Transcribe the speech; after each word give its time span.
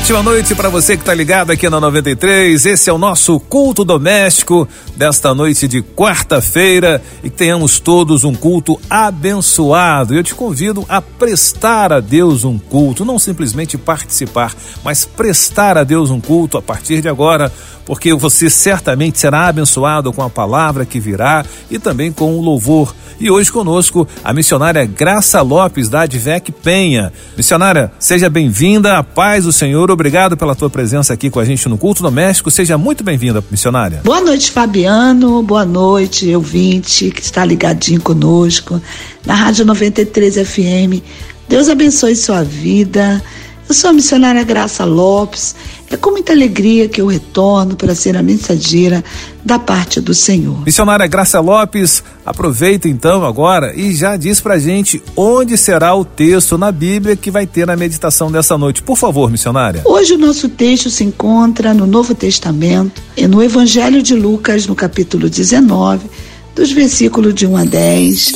Ótima 0.00 0.22
noite 0.22 0.54
para 0.54 0.70
você 0.70 0.96
que 0.96 1.02
está 1.02 1.12
ligado 1.12 1.52
aqui 1.52 1.68
na 1.68 1.78
93. 1.78 2.64
Esse 2.64 2.88
é 2.88 2.92
o 2.92 2.96
nosso 2.98 3.38
culto 3.38 3.84
doméstico 3.84 4.66
desta 4.96 5.34
noite 5.34 5.68
de 5.68 5.82
quarta-feira 5.82 7.02
e 7.22 7.28
que 7.28 7.36
tenhamos 7.36 7.78
todos 7.78 8.24
um 8.24 8.34
culto 8.34 8.80
abençoado. 8.88 10.14
Eu 10.14 10.24
te 10.24 10.34
convido 10.34 10.86
a 10.88 11.02
prestar 11.02 11.92
a 11.92 12.00
Deus 12.00 12.44
um 12.44 12.58
culto, 12.58 13.04
não 13.04 13.18
simplesmente 13.18 13.76
participar, 13.76 14.52
mas 14.82 15.04
prestar 15.04 15.76
a 15.76 15.84
Deus 15.84 16.10
um 16.10 16.20
culto 16.20 16.56
a 16.56 16.62
partir 16.62 17.02
de 17.02 17.08
agora 17.08 17.52
porque 17.90 18.14
você 18.14 18.48
certamente 18.48 19.18
será 19.18 19.48
abençoado 19.48 20.12
com 20.12 20.22
a 20.22 20.30
palavra 20.30 20.86
que 20.86 21.00
virá 21.00 21.44
e 21.68 21.76
também 21.76 22.12
com 22.12 22.38
o 22.38 22.40
louvor. 22.40 22.94
E 23.18 23.28
hoje 23.30 23.50
conosco 23.50 24.06
a 24.22 24.32
missionária 24.32 24.86
Graça 24.86 25.42
Lopes 25.42 25.88
da 25.88 26.02
Advec 26.02 26.52
Penha. 26.52 27.12
Missionária, 27.36 27.90
seja 27.98 28.30
bem-vinda, 28.30 28.96
a 28.96 29.02
paz 29.02 29.42
do 29.42 29.52
Senhor, 29.52 29.89
obrigado 29.92 30.36
pela 30.36 30.54
tua 30.54 30.70
presença 30.70 31.12
aqui 31.12 31.30
com 31.30 31.40
a 31.40 31.44
gente 31.44 31.68
no 31.68 31.78
culto 31.78 32.02
doméstico, 32.02 32.50
seja 32.50 32.76
muito 32.76 33.04
bem-vinda, 33.04 33.42
missionária. 33.50 34.00
Boa 34.04 34.20
noite, 34.20 34.50
Fabiano, 34.50 35.42
boa 35.42 35.64
noite, 35.64 36.34
ouvinte 36.34 37.10
que 37.10 37.22
está 37.22 37.44
ligadinho 37.44 38.00
conosco 38.00 38.80
na 39.24 39.34
Rádio 39.34 39.64
93 39.64 40.48
FM. 40.48 41.02
Deus 41.48 41.68
abençoe 41.68 42.14
sua 42.14 42.42
vida. 42.42 43.22
Eu 43.68 43.74
sou 43.74 43.90
a 43.90 43.92
missionária 43.92 44.42
Graça 44.42 44.84
Lopes 44.84 45.54
é 45.90 45.96
com 45.96 46.12
muita 46.12 46.32
alegria 46.32 46.88
que 46.88 47.00
eu 47.00 47.06
retorno 47.06 47.74
para 47.74 47.96
ser 47.96 48.16
a 48.16 48.22
mensageira 48.22 49.02
da 49.44 49.58
parte 49.58 50.00
do 50.00 50.14
Senhor. 50.14 50.64
Missionária 50.64 51.06
Graça 51.08 51.40
Lopes, 51.40 52.04
aproveita 52.24 52.88
então 52.88 53.24
agora 53.24 53.74
e 53.74 53.92
já 53.92 54.16
diz 54.16 54.40
pra 54.40 54.56
gente 54.56 55.02
onde 55.16 55.58
será 55.58 55.92
o 55.94 56.04
texto 56.04 56.56
na 56.56 56.70
Bíblia 56.70 57.16
que 57.16 57.30
vai 57.30 57.44
ter 57.44 57.66
na 57.66 57.76
meditação 57.76 58.30
dessa 58.30 58.56
noite. 58.56 58.82
Por 58.82 58.96
favor, 58.96 59.28
missionária. 59.30 59.82
Hoje 59.84 60.14
o 60.14 60.18
nosso 60.18 60.48
texto 60.48 60.88
se 60.90 61.02
encontra 61.02 61.74
no 61.74 61.86
Novo 61.86 62.14
Testamento, 62.14 63.02
e 63.16 63.26
no 63.26 63.42
Evangelho 63.42 64.00
de 64.02 64.14
Lucas, 64.14 64.66
no 64.66 64.74
capítulo 64.76 65.28
19, 65.28 66.08
dos 66.54 66.70
versículos 66.70 67.34
de 67.34 67.46
1 67.46 67.56
a 67.56 67.64
10. 67.64 68.32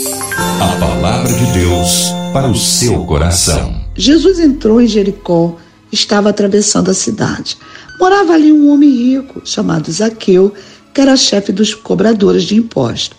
A 0.61 0.77
palavra 0.81 1.33
de 1.33 1.47
Deus 1.53 2.13
para 2.33 2.49
o 2.49 2.57
seu 2.57 3.05
coração. 3.05 3.81
Jesus 3.95 4.41
entrou 4.41 4.81
em 4.81 4.89
Jericó 4.89 5.57
estava 5.95 6.29
atravessando 6.29 6.91
a 6.91 6.95
cidade. 6.95 7.57
Morava 7.99 8.35
ali 8.35 8.53
um 8.53 8.69
homem 8.71 8.91
rico 8.91 9.41
chamado 9.45 9.91
Zaqueu, 9.91 10.53
que 10.93 11.01
era 11.01 11.17
chefe 11.17 11.53
dos 11.53 11.75
cobradores 11.75 12.43
de 12.43 12.57
imposto. 12.57 13.17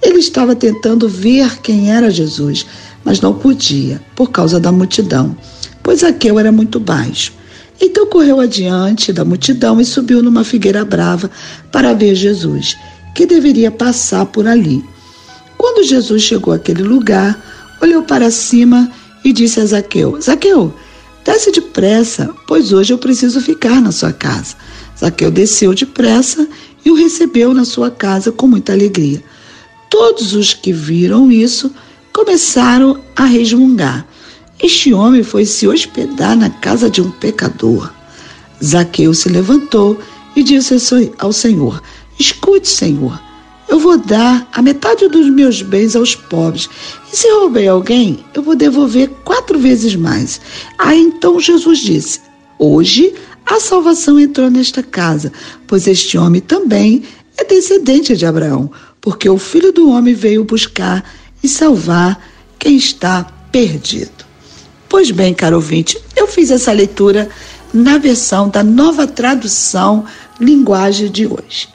Ele 0.00 0.18
estava 0.18 0.54
tentando 0.54 1.08
ver 1.08 1.60
quem 1.60 1.90
era 1.90 2.10
Jesus, 2.10 2.64
mas 3.04 3.20
não 3.20 3.34
podia, 3.34 4.00
por 4.14 4.30
causa 4.30 4.60
da 4.60 4.70
multidão, 4.70 5.36
pois 5.82 6.00
Zaqueu 6.00 6.38
era 6.38 6.52
muito 6.52 6.78
baixo. 6.78 7.32
Então 7.80 8.06
correu 8.06 8.40
adiante 8.40 9.12
da 9.12 9.24
multidão 9.24 9.80
e 9.80 9.84
subiu 9.84 10.22
numa 10.22 10.44
figueira 10.44 10.84
brava 10.84 11.30
para 11.72 11.94
ver 11.94 12.14
Jesus, 12.14 12.76
que 13.14 13.26
deveria 13.26 13.70
passar 13.70 14.26
por 14.26 14.46
ali. 14.46 14.84
Quando 15.56 15.86
Jesus 15.86 16.22
chegou 16.22 16.52
àquele 16.54 16.82
lugar, 16.82 17.40
olhou 17.80 18.02
para 18.02 18.30
cima 18.30 18.90
e 19.24 19.32
disse 19.32 19.60
a 19.60 19.66
Zaqueu: 19.66 20.20
Zaqueu, 20.20 20.74
Desce 21.28 21.52
depressa, 21.52 22.34
pois 22.46 22.72
hoje 22.72 22.94
eu 22.94 22.96
preciso 22.96 23.38
ficar 23.42 23.82
na 23.82 23.92
sua 23.92 24.14
casa. 24.14 24.56
Zaqueu 24.98 25.30
desceu 25.30 25.74
depressa 25.74 26.48
e 26.82 26.90
o 26.90 26.94
recebeu 26.94 27.52
na 27.52 27.66
sua 27.66 27.90
casa 27.90 28.32
com 28.32 28.46
muita 28.46 28.72
alegria. 28.72 29.22
Todos 29.90 30.32
os 30.32 30.54
que 30.54 30.72
viram 30.72 31.30
isso 31.30 31.70
começaram 32.14 32.98
a 33.14 33.26
resmungar. 33.26 34.06
Este 34.58 34.94
homem 34.94 35.22
foi 35.22 35.44
se 35.44 35.68
hospedar 35.68 36.34
na 36.34 36.48
casa 36.48 36.88
de 36.88 37.02
um 37.02 37.10
pecador. 37.10 37.92
Zaqueu 38.64 39.12
se 39.12 39.28
levantou 39.28 40.00
e 40.34 40.42
disse 40.42 40.74
ao 41.18 41.30
Senhor: 41.30 41.82
Escute, 42.18 42.66
Senhor, 42.66 43.20
eu 43.68 43.78
vou 43.78 43.98
dar 43.98 44.48
a 44.52 44.62
metade 44.62 45.08
dos 45.08 45.28
meus 45.28 45.62
bens 45.62 45.94
aos 45.94 46.14
pobres. 46.14 46.68
E 47.12 47.16
se 47.16 47.30
roubei 47.32 47.68
alguém, 47.68 48.24
eu 48.34 48.42
vou 48.42 48.56
devolver 48.56 49.08
quatro 49.24 49.58
vezes 49.58 49.94
mais. 49.94 50.40
Aí 50.78 51.00
então 51.00 51.38
Jesus 51.38 51.80
disse: 51.80 52.20
Hoje 52.58 53.14
a 53.46 53.60
salvação 53.60 54.18
entrou 54.18 54.50
nesta 54.50 54.82
casa, 54.82 55.32
pois 55.66 55.86
este 55.86 56.18
homem 56.18 56.40
também 56.40 57.02
é 57.36 57.44
descendente 57.44 58.16
de 58.16 58.26
Abraão, 58.26 58.70
porque 59.00 59.28
o 59.28 59.38
filho 59.38 59.72
do 59.72 59.90
homem 59.90 60.14
veio 60.14 60.44
buscar 60.44 61.04
e 61.42 61.48
salvar 61.48 62.20
quem 62.58 62.76
está 62.76 63.24
perdido. 63.52 64.26
Pois 64.88 65.10
bem, 65.10 65.34
caro 65.34 65.56
ouvinte, 65.56 65.98
eu 66.16 66.26
fiz 66.26 66.50
essa 66.50 66.72
leitura 66.72 67.28
na 67.72 67.98
versão 67.98 68.48
da 68.48 68.64
nova 68.64 69.06
tradução 69.06 70.04
linguagem 70.40 71.10
de 71.10 71.26
hoje. 71.26 71.68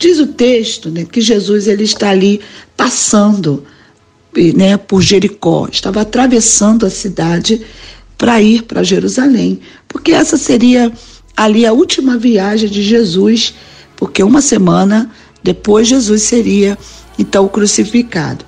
Diz 0.00 0.18
o 0.18 0.28
texto 0.28 0.90
né, 0.90 1.04
que 1.04 1.20
Jesus 1.20 1.66
ele 1.66 1.84
está 1.84 2.08
ali 2.08 2.40
passando 2.74 3.62
né, 4.56 4.78
por 4.78 5.02
Jericó, 5.02 5.68
estava 5.70 6.00
atravessando 6.00 6.86
a 6.86 6.90
cidade 6.90 7.60
para 8.16 8.40
ir 8.40 8.62
para 8.62 8.82
Jerusalém, 8.82 9.60
porque 9.86 10.12
essa 10.12 10.38
seria 10.38 10.90
ali 11.36 11.66
a 11.66 11.74
última 11.74 12.16
viagem 12.16 12.70
de 12.70 12.82
Jesus, 12.82 13.52
porque 13.94 14.22
uma 14.22 14.40
semana 14.40 15.10
depois 15.42 15.88
Jesus 15.88 16.22
seria 16.22 16.78
então 17.18 17.46
crucificado. 17.46 18.42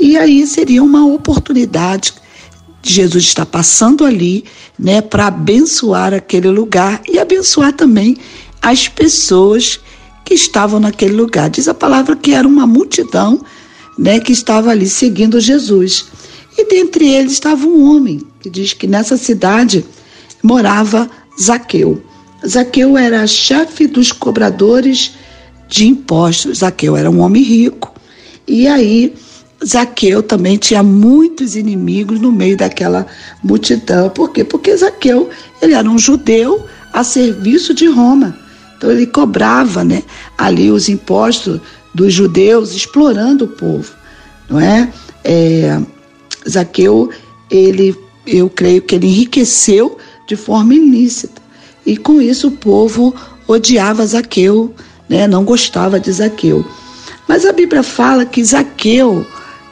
E 0.00 0.16
aí 0.16 0.46
seria 0.46 0.82
uma 0.82 1.06
oportunidade 1.06 2.14
de 2.80 2.90
Jesus 2.94 3.24
estar 3.24 3.44
passando 3.44 4.02
ali, 4.02 4.44
né, 4.78 5.02
para 5.02 5.26
abençoar 5.26 6.14
aquele 6.14 6.48
lugar 6.48 7.02
e 7.06 7.18
abençoar 7.18 7.74
também 7.74 8.16
as 8.62 8.88
pessoas 8.88 9.78
que 10.26 10.34
estavam 10.34 10.80
naquele 10.80 11.14
lugar. 11.14 11.48
Diz 11.48 11.68
a 11.68 11.72
palavra 11.72 12.16
que 12.16 12.32
era 12.32 12.46
uma 12.46 12.66
multidão 12.66 13.40
né, 13.96 14.18
que 14.18 14.32
estava 14.32 14.70
ali 14.70 14.88
seguindo 14.88 15.40
Jesus. 15.40 16.06
E 16.58 16.68
dentre 16.68 17.08
eles 17.08 17.32
estava 17.32 17.64
um 17.64 17.88
homem 17.88 18.20
que 18.40 18.50
diz 18.50 18.72
que 18.72 18.88
nessa 18.88 19.16
cidade 19.16 19.84
morava 20.42 21.08
Zaqueu. 21.40 22.02
Zaqueu 22.46 22.98
era 22.98 23.24
chefe 23.26 23.86
dos 23.86 24.10
cobradores 24.10 25.12
de 25.68 25.86
impostos. 25.86 26.58
Zaqueu 26.58 26.96
era 26.96 27.08
um 27.08 27.20
homem 27.20 27.42
rico. 27.42 27.94
E 28.48 28.66
aí, 28.66 29.14
Zaqueu 29.64 30.24
também 30.24 30.56
tinha 30.56 30.82
muitos 30.82 31.54
inimigos 31.54 32.20
no 32.20 32.32
meio 32.32 32.56
daquela 32.56 33.06
multidão. 33.44 34.10
Por 34.10 34.32
quê? 34.32 34.42
Porque 34.42 34.76
Zaqueu 34.76 35.30
ele 35.62 35.74
era 35.74 35.88
um 35.88 35.98
judeu 35.98 36.66
a 36.92 37.04
serviço 37.04 37.72
de 37.72 37.86
Roma. 37.86 38.45
Então 38.76 38.90
ele 38.90 39.06
cobrava, 39.06 39.82
né, 39.82 40.02
ali 40.36 40.70
os 40.70 40.88
impostos 40.88 41.60
dos 41.94 42.12
judeus, 42.12 42.74
explorando 42.74 43.46
o 43.46 43.48
povo, 43.48 43.92
não 44.48 44.60
é? 44.60 44.92
é 45.24 45.80
Zaqueu, 46.48 47.10
ele, 47.50 47.96
eu 48.26 48.48
creio 48.50 48.82
que 48.82 48.94
ele 48.94 49.06
enriqueceu 49.06 49.98
de 50.28 50.36
forma 50.36 50.74
ilícita 50.74 51.40
e 51.86 51.96
com 51.96 52.20
isso 52.20 52.48
o 52.48 52.52
povo 52.52 53.14
odiava 53.46 54.06
Zaqueu, 54.06 54.74
né? 55.08 55.26
Não 55.28 55.44
gostava 55.44 56.00
de 56.00 56.10
Zaqueu. 56.10 56.66
Mas 57.28 57.46
a 57.46 57.52
Bíblia 57.52 57.82
fala 57.82 58.24
que 58.24 58.44
Zaqueu 58.44 59.24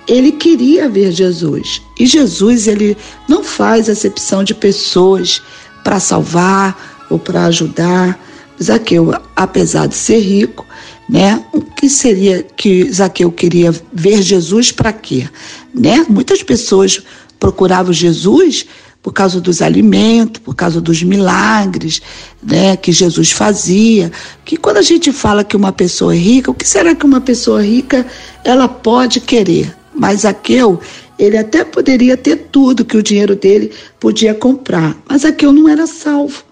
ele 0.07 0.33
queria 0.33 0.89
ver 0.89 1.11
Jesus. 1.11 1.83
E 1.99 2.07
Jesus, 2.07 2.69
ele 2.69 2.97
não 3.29 3.43
faz 3.43 3.89
acepção 3.89 4.45
de 4.45 4.55
pessoas 4.55 5.43
para 5.83 5.99
salvar 5.99 7.07
ou 7.11 7.19
para 7.19 7.47
ajudar. 7.47 8.19
Zaqueu, 8.63 9.13
apesar 9.35 9.87
de 9.87 9.95
ser 9.95 10.19
rico, 10.19 10.65
né? 11.09 11.45
O 11.53 11.61
que 11.61 11.89
seria 11.89 12.43
que 12.43 12.91
Zaqueu 12.91 13.31
queria 13.31 13.73
ver 13.93 14.23
Jesus 14.23 14.73
para 14.73 14.93
quê? 14.93 15.29
Né? 15.75 16.05
Muitas 16.09 16.43
pessoas 16.43 17.03
procuravam 17.39 17.93
Jesus 17.93 18.67
por 19.05 19.13
causa 19.13 19.39
dos 19.39 19.61
alimentos, 19.61 20.41
por 20.41 20.55
causa 20.55 20.81
dos 20.81 21.03
milagres, 21.03 22.01
né, 22.43 22.75
que 22.75 22.91
Jesus 22.91 23.33
fazia. 23.33 24.11
Que 24.47 24.57
quando 24.57 24.79
a 24.79 24.83
gente 24.83 25.13
fala 25.13 25.45
que 25.45 25.55
uma 25.55 25.71
pessoa 25.71 26.15
é 26.15 26.19
rica, 26.19 26.51
o 26.51 26.55
que 26.55 26.67
será 26.67 26.95
que 26.95 27.05
uma 27.05 27.21
pessoa 27.21 27.63
rica 27.63 28.07
ela 28.43 28.67
pode 28.67 29.21
querer? 29.21 29.77
Mas 29.95 30.21
Zaqueu, 30.21 30.81
ele 31.19 31.37
até 31.37 31.65
poderia 31.65 32.17
ter 32.17 32.49
tudo 32.51 32.83
que 32.85 32.97
o 32.97 33.03
dinheiro 33.03 33.37
dele 33.37 33.73
podia 34.01 34.33
comprar, 34.33 34.97
mas 35.07 35.21
Zaqueu 35.21 35.53
não 35.53 35.69
era 35.69 35.87
salvo. 35.87 36.43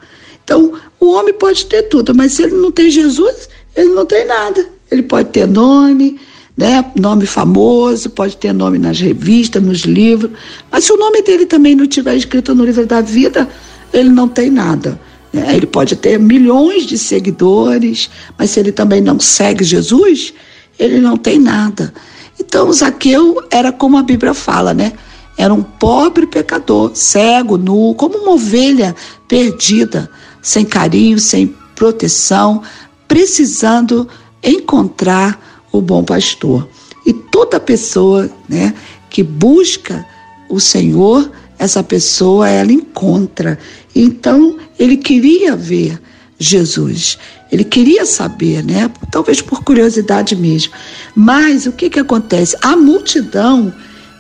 Então, 0.45 0.75
o 1.05 1.15
homem 1.15 1.35
pode 1.35 1.67
ter 1.67 1.83
tudo, 1.83 2.15
mas 2.15 2.33
se 2.33 2.45
ele 2.45 2.55
não 2.55 2.71
tem 2.71 2.89
Jesus, 2.89 3.49
ele 3.75 3.91
não 3.91 4.07
tem 4.07 4.25
nada. 4.25 4.65
Ele 4.91 5.03
pode 5.03 5.31
ter 5.31 5.49
nome, 5.49 6.21
né, 6.57 6.85
nome 6.95 7.27
famoso, 7.27 8.11
pode 8.11 8.37
ter 8.37 8.53
nome 8.53 8.79
nas 8.79 9.01
revistas, 9.01 9.63
nos 9.63 9.81
livros, 9.81 10.31
mas 10.71 10.85
se 10.85 10.93
o 10.93 10.97
nome 10.97 11.23
dele 11.23 11.45
também 11.45 11.75
não 11.75 11.85
estiver 11.85 12.15
escrito 12.15 12.55
no 12.55 12.65
livro 12.65 12.87
da 12.87 13.01
vida, 13.01 13.49
ele 13.93 14.11
não 14.11 14.29
tem 14.29 14.49
nada. 14.49 15.01
Né? 15.33 15.57
Ele 15.57 15.67
pode 15.67 15.97
ter 15.97 16.21
milhões 16.21 16.87
de 16.87 16.97
seguidores, 16.97 18.09
mas 18.39 18.51
se 18.51 18.61
ele 18.61 18.71
também 18.71 19.01
não 19.01 19.19
segue 19.19 19.65
Jesus, 19.65 20.33
ele 20.79 21.01
não 21.01 21.17
tem 21.17 21.39
nada. 21.39 21.93
Então, 22.39 22.73
Zaqueu 22.73 23.43
era 23.51 23.73
como 23.73 23.99
a 23.99 24.03
Bíblia 24.03 24.35
fala, 24.35 24.73
né? 24.73 24.93
Era 25.37 25.53
um 25.53 25.63
pobre 25.63 26.27
pecador, 26.27 26.93
cego, 26.95 27.57
nu, 27.57 27.95
como 27.95 28.19
uma 28.19 28.33
ovelha 28.33 28.95
perdida, 29.27 30.11
sem 30.43 30.65
carinho, 30.65 31.19
sem 31.19 31.55
proteção, 31.77 32.63
precisando 33.07 34.09
encontrar 34.43 35.65
o 35.71 35.81
bom 35.81 36.03
pastor. 36.03 36.69
E 37.07 37.13
toda 37.13 37.59
pessoa, 37.61 38.31
né, 38.49 38.75
que 39.09 39.23
busca 39.23 40.05
o 40.49 40.61
Senhor, 40.61 41.31
essa 41.59 41.83
pessoa 41.83 42.49
ela 42.49 42.73
encontra. 42.73 43.59
Então, 43.95 44.59
ele 44.79 44.97
queria 44.97 45.55
ver 45.55 46.01
Jesus. 46.39 47.19
Ele 47.51 47.65
queria 47.65 48.05
saber, 48.05 48.65
né? 48.65 48.91
Talvez 49.11 49.41
por 49.41 49.63
curiosidade 49.63 50.35
mesmo. 50.35 50.73
Mas 51.15 51.67
o 51.67 51.73
que 51.73 51.89
que 51.89 52.01
acontece? 52.01 52.57
A 52.63 52.77
multidão 52.77 53.73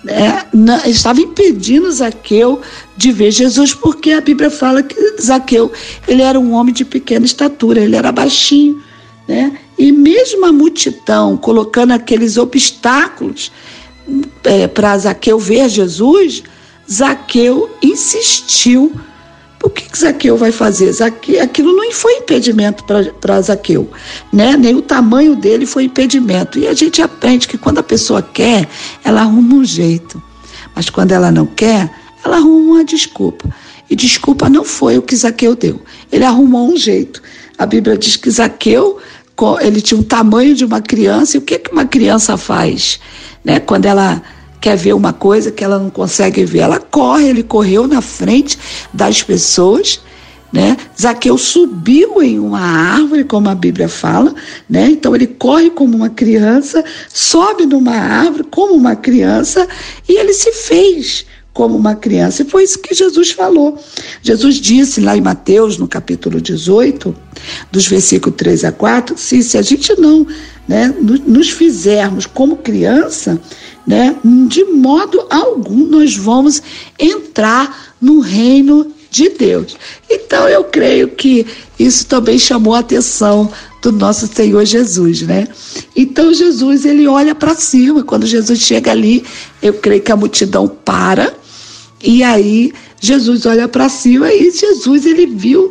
né, 0.05 0.83
estava 0.87 1.21
impedindo 1.21 1.91
Zaqueu 1.91 2.61
de 2.97 3.13
ver 3.13 3.31
Jesus, 3.31 3.73
porque 3.75 4.11
a 4.13 4.21
Bíblia 4.21 4.51
fala 4.51 4.83
que 4.83 4.97
Zaqueu 5.21 5.71
ele 6.09 6.23
era 6.23 6.39
um 6.39 6.53
homem 6.53 6.75
de 6.75 6.85
pequena 6.85 7.25
estatura, 7.25 7.81
ele 7.81 7.97
era 7.97 8.11
baixinho, 8.11 8.83
né? 9.29 9.57
E 9.79 9.93
mesmo 9.93 10.45
a 10.45 10.53
multidão 10.53 11.37
colocando 11.37 11.93
aqueles 11.93 12.37
obstáculos 12.37 13.51
é, 14.45 14.67
para 14.67 14.99
Zaqueu 14.99 15.39
ver 15.39 15.69
Jesus, 15.69 16.43
Zaqueu 16.91 17.71
insistiu. 17.83 18.93
O 19.62 19.70
que, 19.70 19.88
que 19.88 19.99
Zaqueu 19.99 20.37
vai 20.37 20.50
fazer? 20.50 20.93
Zaqueu, 20.93 21.41
aquilo 21.41 21.73
não 21.73 21.93
foi 21.93 22.14
impedimento 22.14 22.85
para 22.85 23.41
Zaqueu, 23.41 23.88
né? 24.32 24.56
Nem 24.56 24.75
o 24.75 24.82
tamanho 24.82 25.37
dele 25.37 25.67
foi 25.67 25.85
impedimento. 25.85 26.59
E 26.59 26.67
a 26.67 26.75
gente 26.75 27.00
aprende 27.00 27.47
que 27.47 27.56
quando 27.56 27.79
a 27.79 27.82
pessoa 27.82 28.20
quer, 28.20 28.69
ela 29.05 29.20
arruma 29.20 29.55
um 29.55 29.64
jeito. 29.64 30.20
Mas 30.75 30.91
quando 30.91 31.12
ela 31.12 31.31
não 31.31 31.47
quer, 31.47 31.88
ela 32.25 32.38
arruma 32.38 32.75
uma 32.75 32.85
desculpa. 32.85 33.49
E 33.88 33.94
desculpa 33.94 34.49
não 34.49 34.64
foi 34.64 34.99
o 34.99 35.03
que 35.03 35.14
Zaqueu 35.14 35.55
deu. 35.55 35.81
Ele 36.11 36.25
arrumou 36.25 36.73
um 36.73 36.76
jeito. 36.76 37.23
A 37.56 37.65
Bíblia 37.65 37.97
diz 37.97 38.17
que 38.17 38.31
Zaqueu, 38.31 38.99
ele 39.61 39.81
tinha 39.81 40.00
um 40.00 40.03
tamanho 40.03 40.55
de 40.56 40.65
uma 40.65 40.81
criança. 40.81 41.37
E 41.37 41.38
o 41.38 41.43
que, 41.43 41.58
que 41.58 41.70
uma 41.70 41.85
criança 41.85 42.37
faz? 42.37 42.99
Né? 43.44 43.61
Quando 43.61 43.87
ela 43.87 44.23
quer 44.62 44.76
ver 44.76 44.93
uma 44.94 45.12
coisa 45.12 45.50
que 45.50 45.64
ela 45.64 45.76
não 45.76 45.91
consegue 45.91 46.44
ver. 46.44 46.61
Ela 46.61 46.79
corre, 46.79 47.29
ele 47.29 47.43
correu 47.43 47.88
na 47.88 48.00
frente 48.00 48.56
das 48.94 49.20
pessoas, 49.20 50.00
né? 50.53 50.76
Zaqueu 50.99 51.37
subiu 51.37 52.23
em 52.23 52.38
uma 52.38 52.61
árvore, 52.61 53.25
como 53.25 53.49
a 53.49 53.56
Bíblia 53.56 53.88
fala, 53.88 54.32
né? 54.70 54.87
Então 54.88 55.17
ele 55.17 55.26
corre 55.26 55.69
como 55.69 55.97
uma 55.97 56.09
criança, 56.09 56.85
sobe 57.12 57.67
numa 57.67 57.97
árvore 57.97 58.44
como 58.44 58.75
uma 58.75 58.94
criança 58.94 59.67
e 60.09 60.17
ele 60.17 60.32
se 60.32 60.53
fez 60.53 61.26
como 61.53 61.76
uma 61.76 61.97
criança. 61.97 62.43
E 62.43 62.47
foi 62.47 62.62
isso 62.62 62.79
que 62.79 62.94
Jesus 62.94 63.32
falou. 63.32 63.76
Jesus 64.23 64.56
disse 64.61 65.00
lá 65.00 65.17
em 65.17 65.20
Mateus, 65.20 65.76
no 65.76 65.88
capítulo 65.88 66.41
18, 66.41 67.12
dos 67.73 67.88
versículos 67.88 68.37
3 68.37 68.65
a 68.65 68.73
4, 68.73 69.19
se, 69.19 69.43
se 69.43 69.58
a 69.58 69.62
gente 69.62 69.93
não 69.99 70.25
né, 70.67 70.94
nos 71.00 71.50
fizermos 71.50 72.26
como 72.26 72.56
criança, 72.56 73.41
né? 73.87 74.17
De 74.47 74.64
modo 74.64 75.26
algum 75.29 75.87
nós 75.87 76.17
vamos 76.17 76.62
entrar 76.99 77.94
no 78.00 78.20
reino 78.20 78.93
de 79.11 79.29
Deus. 79.29 79.76
Então 80.11 80.49
eu 80.49 80.64
creio 80.64 81.09
que 81.09 81.47
isso 81.79 82.06
também 82.06 82.38
chamou 82.38 82.75
a 82.75 82.79
atenção 82.79 83.50
do 83.82 83.93
nosso 83.93 84.26
Senhor 84.29 84.64
Jesus, 84.64 85.23
né? 85.23 85.49
Então 85.97 86.32
Jesus 86.32 86.85
ele 86.85 87.06
olha 87.06 87.35
para 87.35 87.55
cima, 87.55 88.03
quando 88.03 88.26
Jesus 88.26 88.61
chega 88.61 88.91
ali, 88.91 89.25
eu 89.61 89.75
creio 89.75 90.00
que 90.00 90.12
a 90.12 90.17
multidão 90.17 90.69
para 90.69 91.35
e 92.03 92.23
aí 92.23 92.73
Jesus 93.00 93.44
olha 93.47 93.69
para 93.69 93.88
cima 93.88 94.32
e 94.32 94.50
Jesus 94.50 95.05
ele 95.05 95.26
viu 95.26 95.70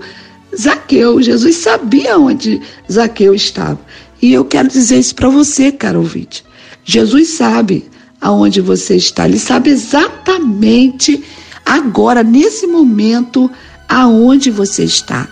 Zaqueu, 0.55 1.21
Jesus 1.21 1.55
sabia 1.55 2.17
onde 2.17 2.61
Zaqueu 2.91 3.33
estava. 3.33 3.79
E 4.21 4.33
eu 4.33 4.45
quero 4.45 4.67
dizer 4.67 4.99
isso 4.99 5.15
para 5.15 5.29
você, 5.29 5.71
caro 5.71 5.99
ouvinte. 5.99 6.43
Jesus 6.83 7.29
sabe 7.29 7.89
aonde 8.19 8.61
você 8.61 8.95
está. 8.95 9.27
Ele 9.27 9.39
sabe 9.39 9.71
exatamente 9.71 11.23
agora, 11.65 12.23
nesse 12.23 12.67
momento, 12.67 13.49
aonde 13.89 14.51
você 14.51 14.83
está. 14.83 15.27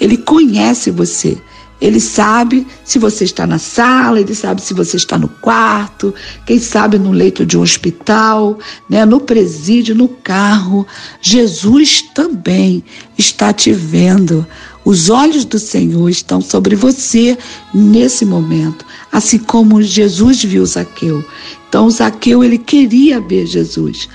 Ele 0.00 0.16
conhece 0.16 0.90
você. 0.90 1.36
Ele 1.80 1.98
sabe 1.98 2.66
se 2.84 2.98
você 2.98 3.24
está 3.24 3.46
na 3.46 3.58
sala, 3.58 4.20
ele 4.20 4.34
sabe 4.34 4.60
se 4.60 4.74
você 4.74 4.98
está 4.98 5.16
no 5.16 5.28
quarto, 5.28 6.14
quem 6.44 6.58
sabe 6.58 6.98
no 6.98 7.10
leito 7.10 7.46
de 7.46 7.56
um 7.56 7.62
hospital, 7.62 8.58
né, 8.88 9.06
no 9.06 9.20
presídio, 9.20 9.94
no 9.94 10.06
carro. 10.06 10.86
Jesus 11.22 12.02
também 12.14 12.84
está 13.16 13.50
te 13.52 13.72
vendo. 13.72 14.46
Os 14.90 15.08
olhos 15.08 15.44
do 15.44 15.56
Senhor 15.56 16.08
estão 16.08 16.40
sobre 16.40 16.74
você 16.74 17.38
nesse 17.72 18.24
momento, 18.24 18.84
assim 19.12 19.38
como 19.38 19.80
Jesus 19.80 20.42
viu 20.42 20.66
Zaqueu. 20.66 21.24
Então 21.68 21.88
Zaqueu 21.88 22.42
ele 22.42 22.58
queria 22.58 23.20
ver 23.20 23.46
Jesus. 23.46 24.08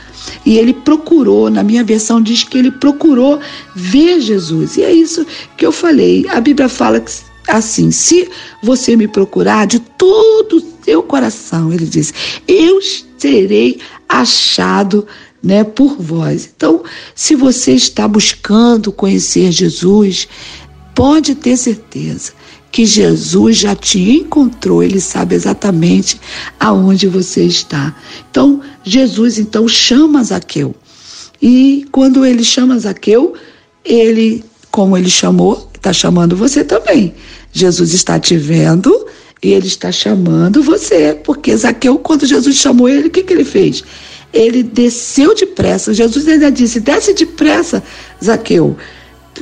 E 0.45 0.57
ele 0.57 0.73
procurou, 0.73 1.49
na 1.49 1.63
minha 1.63 1.81
versão 1.81 2.21
diz 2.21 2.43
que 2.43 2.57
ele 2.57 2.71
procurou 2.71 3.39
ver 3.73 4.19
Jesus. 4.19 4.75
E 4.75 4.83
é 4.83 4.91
isso 4.91 5.25
que 5.55 5.65
eu 5.65 5.71
falei. 5.71 6.27
A 6.27 6.41
Bíblia 6.41 6.67
fala 6.67 6.99
que, 6.99 7.09
assim: 7.47 7.89
se 7.89 8.29
você 8.61 8.97
me 8.97 9.07
procurar 9.07 9.67
de 9.67 9.79
todo 9.79 10.57
o 10.57 10.83
seu 10.83 11.01
coração, 11.01 11.71
ele 11.71 11.85
diz, 11.85 12.13
eu 12.49 12.81
serei 13.17 13.79
achado 14.09 15.07
né, 15.45 15.63
por 15.63 15.95
vós. 15.97 16.49
Então, 16.57 16.83
se 17.13 17.35
você 17.35 17.73
está 17.73 18.07
buscando 18.07 18.91
conhecer 18.91 19.51
Jesus, 19.51 20.27
pode 20.95 21.35
ter 21.35 21.57
certeza 21.57 22.31
que 22.71 22.85
Jesus 22.85 23.57
já 23.57 23.73
te 23.73 23.99
encontrou, 23.99 24.83
ele 24.83 24.99
sabe 24.99 25.33
exatamente 25.33 26.19
aonde 26.59 27.07
você 27.07 27.43
está. 27.43 27.95
Então, 28.29 28.59
Jesus 28.83 29.39
então 29.39 29.67
chama 29.67 30.23
Zaqueu. 30.23 30.75
E 31.41 31.85
quando 31.91 32.25
ele 32.25 32.43
chama 32.43 32.77
Zaqueu, 32.77 33.33
ele, 33.83 34.43
como 34.71 34.97
ele 34.97 35.09
chamou, 35.09 35.69
está 35.73 35.93
chamando 35.93 36.35
você 36.35 36.65
também. 36.65 37.13
Jesus 37.53 37.93
está 37.93 38.19
te 38.19 38.35
vendo 38.35 39.07
e 39.41 39.53
ele 39.53 39.67
está 39.67 39.89
chamando 39.91 40.61
você, 40.61 41.17
porque 41.23 41.55
Zaqueu, 41.55 41.97
quando 41.99 42.25
Jesus 42.25 42.57
chamou 42.57 42.89
ele, 42.89 43.07
o 43.07 43.11
que, 43.11 43.23
que 43.23 43.31
ele 43.31 43.45
fez? 43.45 43.83
Ele 44.33 44.63
desceu 44.63 45.33
depressa. 45.33 45.93
Jesus 45.93 46.27
ainda 46.27 46.51
disse: 46.51 46.81
desce 46.81 47.13
depressa, 47.13 47.81
Zaqueu. 48.21 48.75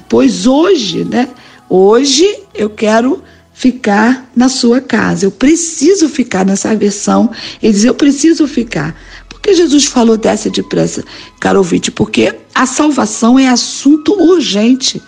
Pois 0.07 0.45
hoje, 0.45 1.03
né? 1.03 1.29
Hoje 1.75 2.37
eu 2.53 2.69
quero 2.69 3.23
ficar 3.51 4.29
na 4.35 4.47
sua 4.47 4.79
casa. 4.79 5.25
Eu 5.25 5.31
preciso 5.31 6.07
ficar 6.07 6.45
nessa 6.45 6.75
versão. 6.75 7.31
Ele 7.63 7.73
diz: 7.73 7.83
Eu 7.83 7.95
preciso 7.95 8.47
ficar. 8.47 8.95
Porque 9.27 9.55
Jesus 9.55 9.85
falou 9.85 10.15
desce 10.15 10.51
depressa, 10.51 11.03
caro 11.39 11.57
ouvinte? 11.57 11.89
Porque 11.89 12.31
a 12.53 12.67
salvação 12.67 13.39
é 13.39 13.47
assunto 13.47 14.13
urgente. 14.13 15.01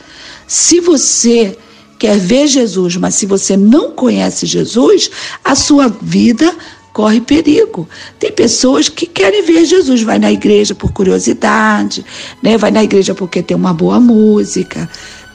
Se 0.47 0.79
você 0.79 1.55
quer 1.99 2.17
ver 2.17 2.47
Jesus, 2.47 2.95
mas 2.95 3.13
se 3.13 3.27
você 3.27 3.55
não 3.55 3.91
conhece 3.91 4.47
Jesus, 4.47 5.11
a 5.43 5.53
sua 5.53 5.87
vida 6.01 6.51
corre 6.95 7.19
perigo. 7.19 7.87
Tem 8.17 8.31
pessoas 8.31 8.89
que 8.89 9.05
querem 9.05 9.43
ver 9.43 9.65
Jesus, 9.65 10.01
vai 10.01 10.17
na 10.17 10.31
igreja 10.31 10.73
por 10.73 10.93
curiosidade, 10.93 12.05
né? 12.41 12.57
Vai 12.57 12.71
na 12.71 12.83
igreja 12.83 13.13
porque 13.13 13.43
tem 13.43 13.55
uma 13.55 13.73
boa 13.73 13.99
música, 13.99 14.89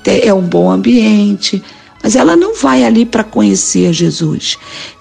é 0.04 0.33
um 0.33 0.42
bom 0.42 0.71
ambiente, 0.71 1.62
mas 2.02 2.16
ela 2.16 2.37
não 2.37 2.54
vai 2.54 2.85
ali 2.85 3.04
para 3.04 3.25
conhecer 3.25 3.92
Jesus. 3.92 4.57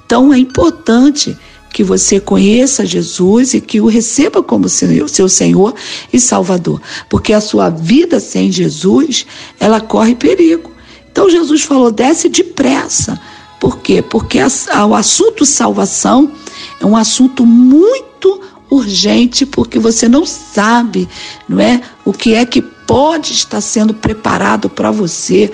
Então 0.06 0.34
é 0.34 0.38
importante 0.38 1.38
que 1.72 1.84
você 1.84 2.20
conheça 2.20 2.86
Jesus 2.86 3.54
e 3.54 3.62
que 3.62 3.80
o 3.80 3.88
receba 3.88 4.42
como 4.42 4.68
seu, 4.68 5.30
Senhor 5.30 5.76
e 6.12 6.20
Salvador, 6.20 6.82
porque 7.08 7.32
a 7.32 7.42
sua 7.42 7.70
vida 7.70 8.20
sem 8.20 8.52
Jesus, 8.52 9.26
ela 9.60 9.80
corre 9.80 10.16
perigo. 10.16 10.72
Então 11.12 11.30
Jesus 11.30 11.62
falou: 11.62 11.92
desce 11.92 12.28
depressa. 12.28 13.20
Por 13.60 13.80
quê? 13.80 14.02
Porque 14.02 14.40
a, 14.40 14.48
a, 14.72 14.86
o 14.86 14.96
assunto 14.96 15.46
salvação 15.46 16.32
é 16.80 16.86
um 16.86 16.96
assunto 16.96 17.46
muito 17.46 18.42
urgente, 18.70 19.46
porque 19.46 19.80
você 19.80 20.08
não 20.08 20.26
sabe, 20.26 21.10
não 21.48 21.60
é, 21.60 21.82
o 22.06 22.14
que 22.14 22.36
é 22.36 22.46
que 22.46 22.64
pode 22.90 23.34
estar 23.34 23.62
sendo 23.62 23.94
preparado 23.94 24.68
para 24.68 24.90
você 24.90 25.52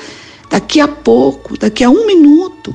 daqui 0.49 0.79
a 0.79 0.87
pouco, 0.87 1.57
daqui 1.57 1.83
a 1.83 1.89
um 1.89 2.07
minuto. 2.07 2.73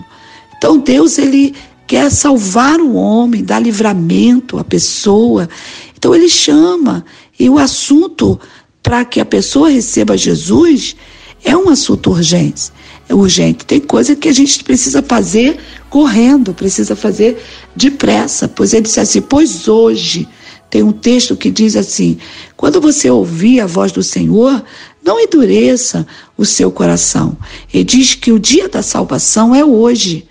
Então 0.54 0.76
Deus 0.76 1.16
ele 1.16 1.54
quer 1.86 2.10
salvar 2.10 2.78
o 2.78 2.92
homem, 2.92 3.42
dar 3.42 3.58
livramento 3.58 4.58
à 4.58 4.64
pessoa. 4.64 5.48
Então 5.96 6.14
ele 6.14 6.28
chama 6.28 7.06
e 7.38 7.48
o 7.48 7.58
assunto 7.58 8.38
para 8.82 9.02
que 9.02 9.18
a 9.18 9.24
pessoa 9.24 9.70
receba 9.70 10.14
Jesus 10.14 10.94
é 11.42 11.56
um 11.56 11.70
assunto 11.70 12.10
urgente. 12.10 12.70
É 13.08 13.14
urgente. 13.14 13.64
Tem 13.64 13.80
coisa 13.80 14.14
que 14.14 14.28
a 14.28 14.32
gente 14.32 14.62
precisa 14.62 15.02
fazer 15.02 15.58
correndo, 15.88 16.52
precisa 16.52 16.94
fazer 16.94 17.42
depressa. 17.74 18.46
Pois 18.46 18.74
ele 18.74 18.82
disse 18.82 19.00
assim: 19.00 19.22
Pois 19.22 19.68
hoje. 19.68 20.28
Tem 20.70 20.82
um 20.84 20.92
texto 20.92 21.36
que 21.36 21.50
diz 21.50 21.74
assim: 21.74 22.18
quando 22.56 22.80
você 22.80 23.10
ouvir 23.10 23.60
a 23.60 23.66
voz 23.66 23.90
do 23.90 24.02
Senhor, 24.02 24.62
não 25.04 25.18
endureça 25.18 26.06
o 26.38 26.44
seu 26.44 26.70
coração. 26.70 27.36
Ele 27.74 27.84
diz 27.84 28.14
que 28.14 28.30
o 28.30 28.38
dia 28.38 28.68
da 28.68 28.82
salvação 28.82 29.54
é 29.54 29.64
hoje. 29.64 30.26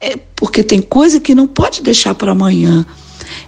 É 0.00 0.18
porque 0.34 0.62
tem 0.62 0.82
coisa 0.82 1.20
que 1.20 1.34
não 1.34 1.46
pode 1.46 1.80
deixar 1.82 2.14
para 2.14 2.32
amanhã. 2.32 2.84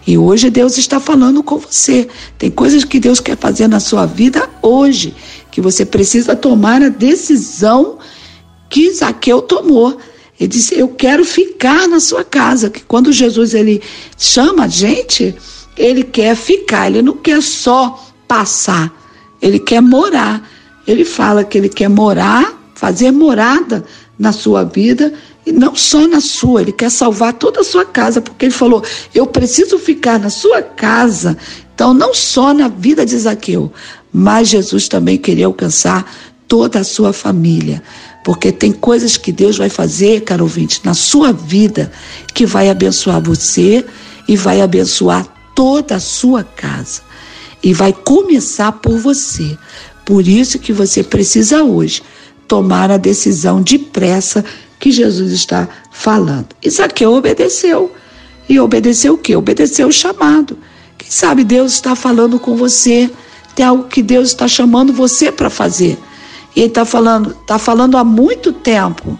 E 0.06 0.16
hoje 0.16 0.48
Deus 0.48 0.78
está 0.78 0.98
falando 0.98 1.42
com 1.42 1.58
você. 1.58 2.08
Tem 2.38 2.50
coisas 2.50 2.84
que 2.84 2.98
Deus 2.98 3.20
quer 3.20 3.36
fazer 3.36 3.68
na 3.68 3.80
sua 3.80 4.06
vida 4.06 4.48
hoje, 4.62 5.14
que 5.50 5.60
você 5.60 5.84
precisa 5.84 6.34
tomar 6.34 6.82
a 6.82 6.88
decisão 6.88 7.98
que 8.70 8.92
Zaqueu 8.92 9.42
tomou. 9.42 9.98
Ele 10.38 10.48
disse: 10.48 10.78
Eu 10.78 10.88
quero 10.88 11.24
ficar 11.24 11.88
na 11.88 12.00
sua 12.00 12.24
casa. 12.24 12.70
Que 12.70 12.82
quando 12.82 13.12
Jesus 13.12 13.54
ele 13.54 13.82
chama 14.16 14.64
a 14.64 14.68
gente, 14.68 15.34
ele 15.78 16.02
quer 16.02 16.36
ficar, 16.36 16.88
ele 16.88 17.02
não 17.02 17.16
quer 17.16 17.40
só 17.40 18.04
passar, 18.26 18.92
ele 19.40 19.58
quer 19.58 19.80
morar. 19.80 20.46
Ele 20.86 21.04
fala 21.04 21.44
que 21.44 21.56
ele 21.58 21.68
quer 21.68 21.88
morar, 21.88 22.52
fazer 22.74 23.10
morada 23.10 23.84
na 24.18 24.32
sua 24.32 24.64
vida 24.64 25.12
e 25.46 25.52
não 25.52 25.74
só 25.74 26.06
na 26.06 26.20
sua, 26.20 26.62
ele 26.62 26.72
quer 26.72 26.90
salvar 26.90 27.32
toda 27.32 27.60
a 27.60 27.64
sua 27.64 27.84
casa, 27.84 28.20
porque 28.20 28.46
ele 28.46 28.52
falou: 28.52 28.82
Eu 29.14 29.26
preciso 29.26 29.78
ficar 29.78 30.18
na 30.18 30.30
sua 30.30 30.62
casa. 30.62 31.36
Então, 31.74 31.94
não 31.94 32.12
só 32.12 32.52
na 32.52 32.68
vida 32.68 33.06
de 33.06 33.16
Zaqueu, 33.16 33.72
mas 34.12 34.48
Jesus 34.48 34.88
também 34.88 35.16
queria 35.16 35.46
alcançar 35.46 36.10
toda 36.48 36.80
a 36.80 36.84
sua 36.84 37.12
família. 37.12 37.82
Porque 38.24 38.50
tem 38.50 38.72
coisas 38.72 39.16
que 39.16 39.30
Deus 39.30 39.56
vai 39.56 39.70
fazer, 39.70 40.22
caro 40.22 40.42
ouvinte, 40.42 40.80
na 40.84 40.92
sua 40.92 41.32
vida, 41.32 41.90
que 42.34 42.44
vai 42.44 42.68
abençoar 42.68 43.22
você 43.22 43.84
e 44.26 44.36
vai 44.36 44.60
abençoar 44.60 45.26
toda 45.58 45.96
a 45.96 46.00
sua 46.00 46.44
casa. 46.44 47.02
E 47.60 47.74
vai 47.74 47.92
começar 47.92 48.70
por 48.70 48.96
você. 48.96 49.58
Por 50.04 50.28
isso 50.28 50.60
que 50.60 50.72
você 50.72 51.02
precisa 51.02 51.64
hoje 51.64 52.00
tomar 52.46 52.92
a 52.92 52.96
decisão 52.96 53.60
depressa 53.60 54.44
que 54.78 54.92
Jesus 54.92 55.32
está 55.32 55.68
falando. 55.90 56.46
Isaqueu 56.62 57.12
obedeceu. 57.12 57.92
E 58.48 58.60
obedeceu 58.60 59.14
o 59.14 59.18
quê? 59.18 59.34
Obedeceu 59.34 59.88
o 59.88 59.92
chamado. 59.92 60.56
Quem 60.96 61.10
sabe 61.10 61.42
Deus 61.42 61.72
está 61.72 61.96
falando 61.96 62.38
com 62.38 62.54
você, 62.54 63.10
tem 63.56 63.66
algo 63.66 63.88
que 63.88 64.00
Deus 64.00 64.28
está 64.28 64.46
chamando 64.46 64.92
você 64.92 65.32
para 65.32 65.50
fazer. 65.50 65.98
E 66.54 66.60
ele 66.60 66.68
está 66.68 66.84
falando, 66.84 67.30
está 67.30 67.58
falando 67.58 67.98
há 67.98 68.04
muito 68.04 68.52
tempo. 68.52 69.18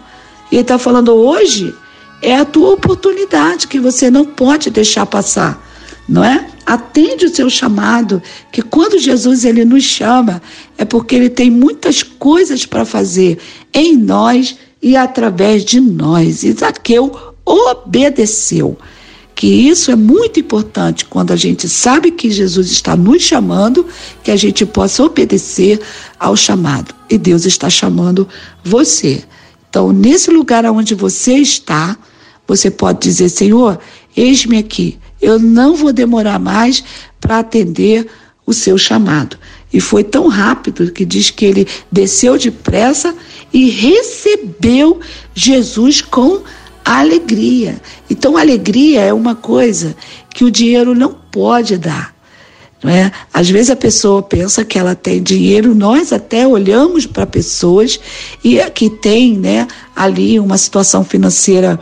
E 0.49 0.55
ele 0.55 0.61
está 0.61 0.77
falando 0.77 1.13
hoje 1.13 1.75
é 2.21 2.37
a 2.37 2.45
tua 2.45 2.69
oportunidade 2.69 3.67
que 3.67 3.77
você 3.77 4.09
não 4.09 4.23
pode 4.23 4.69
deixar 4.69 5.05
passar, 5.05 5.61
não 6.09 6.23
é? 6.23 6.47
Atende 6.65 7.25
o 7.25 7.33
seu 7.33 7.49
chamado, 7.49 8.21
que 8.51 8.61
quando 8.63 8.99
Jesus 8.99 9.45
ele 9.45 9.63
nos 9.63 9.83
chama, 9.83 10.41
é 10.77 10.83
porque 10.83 11.15
ele 11.15 11.29
tem 11.29 11.51
muitas 11.51 12.01
coisas 12.01 12.65
para 12.65 12.83
fazer 12.83 13.37
em 13.73 13.95
nós 13.95 14.57
e 14.81 14.95
através 14.95 15.63
de 15.63 15.79
nós. 15.79 16.43
E 16.43 16.51
Zaqueu 16.51 17.15
obedeceu. 17.45 18.77
Que 19.35 19.47
isso 19.47 19.89
é 19.89 19.95
muito 19.95 20.39
importante 20.39 21.05
quando 21.05 21.31
a 21.31 21.35
gente 21.35 21.69
sabe 21.69 22.11
que 22.11 22.29
Jesus 22.29 22.71
está 22.71 22.97
nos 22.97 23.21
chamando, 23.21 23.85
que 24.21 24.31
a 24.31 24.35
gente 24.35 24.65
possa 24.65 25.01
obedecer 25.03 25.79
ao 26.19 26.35
chamado. 26.35 26.93
E 27.09 27.17
Deus 27.17 27.45
está 27.45 27.69
chamando 27.69 28.27
você. 28.63 29.23
Então, 29.69 29.93
nesse 29.93 30.29
lugar 30.29 30.65
onde 30.65 30.93
você 30.93 31.35
está, 31.35 31.97
você 32.45 32.69
pode 32.69 32.99
dizer: 32.99 33.29
Senhor, 33.29 33.79
eis-me 34.17 34.57
aqui. 34.57 34.99
Eu 35.21 35.39
não 35.39 35.75
vou 35.75 35.91
demorar 35.91 36.39
mais 36.39 36.83
para 37.19 37.39
atender 37.39 38.07
o 38.45 38.53
seu 38.53 38.77
chamado. 38.77 39.37
E 39.71 39.79
foi 39.79 40.03
tão 40.03 40.27
rápido 40.27 40.91
que 40.91 41.05
diz 41.05 41.29
que 41.29 41.45
ele 41.45 41.67
desceu 41.91 42.37
depressa 42.37 43.13
e 43.53 43.69
recebeu 43.69 44.99
Jesus 45.35 46.01
com 46.01 46.41
alegria. 46.83 47.79
Então, 48.09 48.35
alegria 48.35 49.01
é 49.01 49.13
uma 49.13 49.35
coisa 49.35 49.95
que 50.33 50.43
o 50.43 50.49
dinheiro 50.49 50.95
não 50.95 51.13
pode 51.13 51.77
dar. 51.77 52.15
Não 52.81 52.89
é? 52.89 53.11
Às 53.33 53.49
vezes 53.49 53.69
a 53.69 53.75
pessoa 53.75 54.23
pensa 54.23 54.63
que 54.63 54.79
ela 54.79 54.95
tem 54.95 55.21
dinheiro, 55.21 55.75
nós 55.75 56.13
até 56.13 56.47
olhamos 56.47 57.05
para 57.05 57.27
pessoas 57.27 57.99
e 58.43 58.57
que 58.71 58.89
tem 58.89 59.37
né, 59.37 59.67
ali 59.95 60.39
uma 60.39 60.57
situação 60.57 61.03
financeira 61.03 61.77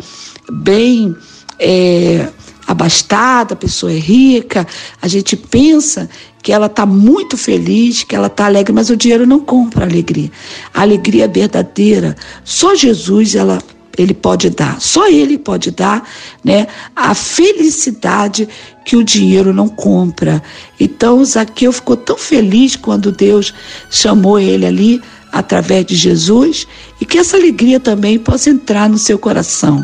bem 0.52 1.16
é, 1.60 2.30
abastada, 2.68 3.54
a 3.54 3.58
pessoa 3.58 3.92
é 3.92 3.98
rica, 3.98 4.68
a 5.02 5.08
gente 5.08 5.38
pensa 5.38 6.10
que 6.44 6.52
ela 6.52 6.68
está 6.68 6.86
muito 6.86 7.38
feliz, 7.38 8.04
que 8.04 8.16
ela 8.16 8.28
está 8.28 8.46
alegre, 8.46 8.74
mas 8.74 8.90
o 8.90 8.98
dinheiro 8.98 9.26
não 9.26 9.40
compra 9.40 9.86
alegria. 9.86 10.32
A 10.74 10.82
alegria 10.82 11.26
é 11.26 11.28
verdadeira, 11.28 12.16
só 12.44 12.76
Jesus 12.76 13.36
ela 13.36 13.60
ele 13.98 14.14
pode 14.14 14.52
dar, 14.52 14.80
só 14.80 15.10
ele 15.10 15.40
pode 15.40 15.72
dar, 15.72 16.08
né, 16.44 16.68
a 16.96 17.16
felicidade 17.16 18.48
que 18.86 18.96
o 18.96 19.04
dinheiro 19.04 19.52
não 19.52 19.68
compra. 19.68 20.42
Então 20.80 21.26
Zaqueu 21.26 21.74
ficou 21.74 21.98
tão 21.98 22.16
feliz 22.16 22.76
quando 22.76 23.12
Deus 23.12 23.54
chamou 23.90 24.40
ele 24.40 24.68
ali 24.68 25.02
através 25.32 25.86
de 25.86 25.96
Jesus 25.96 26.68
e 27.02 27.06
que 27.06 27.18
essa 27.18 27.38
alegria 27.38 27.80
também 27.80 28.20
possa 28.20 28.52
entrar 28.52 28.88
no 28.88 29.00
seu 29.00 29.18
coração, 29.18 29.84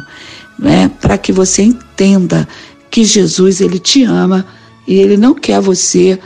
né, 0.59 0.91
para 1.01 1.17
que 1.17 1.31
você 1.31 1.63
entenda 1.63 2.47
que 2.93 3.03
Jesus 3.03 3.59
ele 3.59 3.79
te 3.79 4.03
ama 4.03 4.45
e 4.85 4.99
ele 4.99 5.17
não 5.17 5.33
quer 5.33 5.59
você 5.59 6.19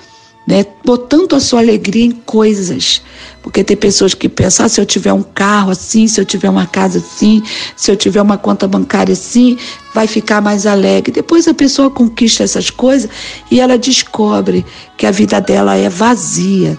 né, 0.45 0.65
botando 0.83 1.33
a 1.33 1.39
sua 1.39 1.61
alegria 1.61 2.03
em 2.03 2.11
coisas. 2.11 3.01
Porque 3.41 3.63
tem 3.63 3.77
pessoas 3.77 4.13
que 4.13 4.27
pensam, 4.27 4.65
ah, 4.65 4.69
se 4.69 4.81
eu 4.81 4.85
tiver 4.85 5.13
um 5.13 5.23
carro 5.23 5.71
assim, 5.71 6.09
se 6.09 6.19
eu 6.19 6.25
tiver 6.25 6.49
uma 6.49 6.65
casa 6.65 6.99
assim, 6.99 7.41
se 7.73 7.89
eu 7.89 7.95
tiver 7.95 8.21
uma 8.21 8.37
conta 8.37 8.67
bancária 8.67 9.13
assim, 9.13 9.57
vai 9.93 10.07
ficar 10.07 10.41
mais 10.41 10.67
alegre. 10.67 11.13
Depois 11.13 11.47
a 11.47 11.53
pessoa 11.53 11.89
conquista 11.89 12.43
essas 12.43 12.69
coisas 12.69 13.09
e 13.49 13.61
ela 13.61 13.77
descobre 13.77 14.65
que 14.97 15.05
a 15.05 15.11
vida 15.11 15.39
dela 15.39 15.77
é 15.77 15.87
vazia, 15.87 16.77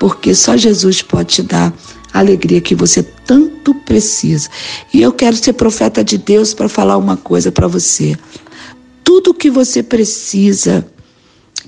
porque 0.00 0.34
só 0.34 0.56
Jesus 0.56 1.02
pode 1.02 1.34
te 1.34 1.42
dar 1.42 1.74
a 2.10 2.20
alegria 2.20 2.62
que 2.62 2.74
você 2.74 3.02
tanto 3.02 3.74
precisa. 3.74 4.48
E 4.94 5.02
eu 5.02 5.12
quero 5.12 5.36
ser 5.36 5.52
profeta 5.52 6.02
de 6.02 6.16
Deus 6.16 6.54
para 6.54 6.70
falar 6.70 6.96
uma 6.96 7.18
coisa 7.18 7.52
para 7.52 7.68
você. 7.68 8.16
Tudo 9.06 9.32
que 9.32 9.48
você 9.48 9.84
precisa 9.84 10.84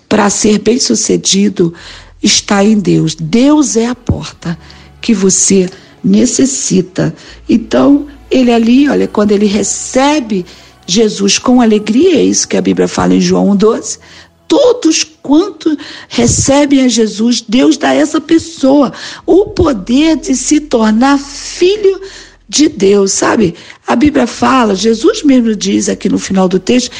para 0.08 0.28
ser 0.28 0.58
bem-sucedido 0.58 1.72
está 2.20 2.64
em 2.64 2.80
Deus. 2.80 3.14
Deus 3.14 3.76
é 3.76 3.86
a 3.86 3.94
porta 3.94 4.58
que 5.00 5.14
você 5.14 5.70
necessita. 6.02 7.14
Então, 7.48 8.08
ele 8.28 8.52
ali, 8.52 8.88
olha, 8.88 9.06
quando 9.06 9.30
ele 9.30 9.46
recebe 9.46 10.44
Jesus 10.84 11.38
com 11.38 11.60
alegria, 11.60 12.16
é 12.16 12.24
isso 12.24 12.48
que 12.48 12.56
a 12.56 12.60
Bíblia 12.60 12.88
fala 12.88 13.14
em 13.14 13.20
João 13.20 13.54
12. 13.54 14.00
Todos 14.48 15.04
quanto 15.04 15.78
recebem 16.08 16.82
a 16.82 16.88
Jesus, 16.88 17.40
Deus 17.40 17.76
dá 17.76 17.90
a 17.90 17.94
essa 17.94 18.20
pessoa 18.20 18.92
o 19.24 19.46
poder 19.46 20.16
de 20.16 20.34
se 20.34 20.58
tornar 20.58 21.20
filho 21.20 22.00
de 22.48 22.68
Deus, 22.68 23.12
sabe? 23.12 23.54
A 23.88 23.96
Bíblia 23.96 24.26
fala, 24.26 24.74
Jesus 24.74 25.22
mesmo 25.22 25.56
diz 25.56 25.88
aqui 25.88 26.10
no 26.10 26.18
final 26.18 26.46
do 26.46 26.58
texto, 26.58 26.90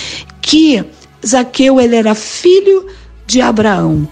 que 0.41 0.83
Zaqueu 1.25 1.79
ele 1.79 1.95
era 1.95 2.15
filho 2.15 2.87
de 3.27 3.43
Abraão. 3.43 4.09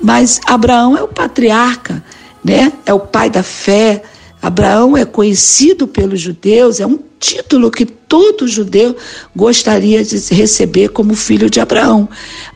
Mas 0.00 0.40
Abraão 0.46 0.96
é 0.96 1.02
o 1.02 1.08
patriarca, 1.08 2.02
né? 2.44 2.72
É 2.86 2.94
o 2.94 3.00
pai 3.00 3.28
da 3.28 3.42
fé. 3.42 4.04
Abraão 4.40 4.96
é 4.96 5.04
conhecido 5.04 5.88
pelos 5.88 6.20
judeus, 6.20 6.78
é 6.78 6.86
um 6.86 7.00
título 7.18 7.72
que 7.72 7.84
todo 7.84 8.46
judeu 8.46 8.96
gostaria 9.34 10.04
de 10.04 10.16
receber 10.32 10.90
como 10.90 11.16
filho 11.16 11.50
de 11.50 11.58
Abraão. 11.58 12.08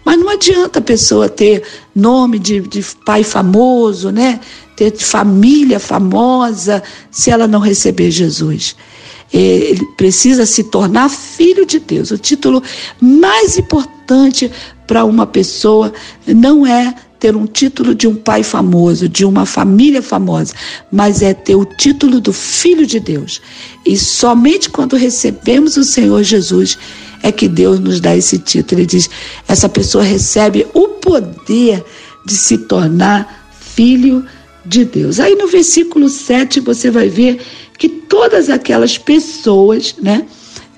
Mas 0.04 0.16
não 0.16 0.28
adianta 0.28 0.78
a 0.78 0.82
pessoa 0.82 1.28
ter 1.28 1.64
nome 1.92 2.38
de, 2.38 2.60
de 2.60 2.84
pai 3.04 3.24
famoso, 3.24 4.12
né? 4.12 4.38
Ter 4.76 4.96
família 4.96 5.80
famosa, 5.80 6.84
se 7.10 7.32
ela 7.32 7.48
não 7.48 7.58
receber 7.58 8.12
Jesus 8.12 8.76
ele 9.38 9.84
precisa 9.96 10.46
se 10.46 10.64
tornar 10.64 11.08
filho 11.08 11.66
de 11.66 11.78
Deus. 11.78 12.10
O 12.10 12.18
título 12.18 12.62
mais 13.00 13.58
importante 13.58 14.50
para 14.86 15.04
uma 15.04 15.26
pessoa 15.26 15.92
não 16.26 16.66
é 16.66 16.94
ter 17.18 17.34
um 17.34 17.46
título 17.46 17.94
de 17.94 18.06
um 18.06 18.14
pai 18.14 18.42
famoso, 18.42 19.08
de 19.08 19.24
uma 19.24 19.46
família 19.46 20.02
famosa, 20.02 20.54
mas 20.92 21.22
é 21.22 21.32
ter 21.34 21.54
o 21.54 21.64
título 21.64 22.20
do 22.20 22.32
Filho 22.32 22.86
de 22.86 23.00
Deus. 23.00 23.40
E 23.84 23.96
somente 23.96 24.70
quando 24.70 24.96
recebemos 24.96 25.76
o 25.76 25.84
Senhor 25.84 26.22
Jesus 26.22 26.78
é 27.22 27.32
que 27.32 27.48
Deus 27.48 27.80
nos 27.80 28.00
dá 28.00 28.16
esse 28.16 28.38
título. 28.38 28.80
Ele 28.80 28.86
diz: 28.86 29.10
essa 29.48 29.68
pessoa 29.68 30.04
recebe 30.04 30.66
o 30.74 30.88
poder 30.88 31.84
de 32.24 32.34
se 32.34 32.58
tornar 32.58 33.48
filho 33.60 34.24
de 34.64 34.84
Deus. 34.84 35.20
Aí 35.20 35.34
no 35.34 35.46
versículo 35.46 36.08
7 36.08 36.60
você 36.60 36.90
vai 36.90 37.08
ver 37.08 37.40
que 37.78 37.88
todas 37.88 38.48
aquelas 38.48 38.98
pessoas, 38.98 39.94
né, 40.00 40.26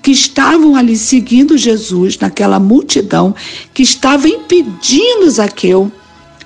que 0.01 0.11
estavam 0.11 0.75
ali 0.75 0.97
seguindo 0.97 1.57
Jesus, 1.57 2.17
naquela 2.17 2.59
multidão 2.59 3.35
que 3.73 3.83
estava 3.83 4.27
impedindo 4.27 5.29
Zaqueu 5.29 5.91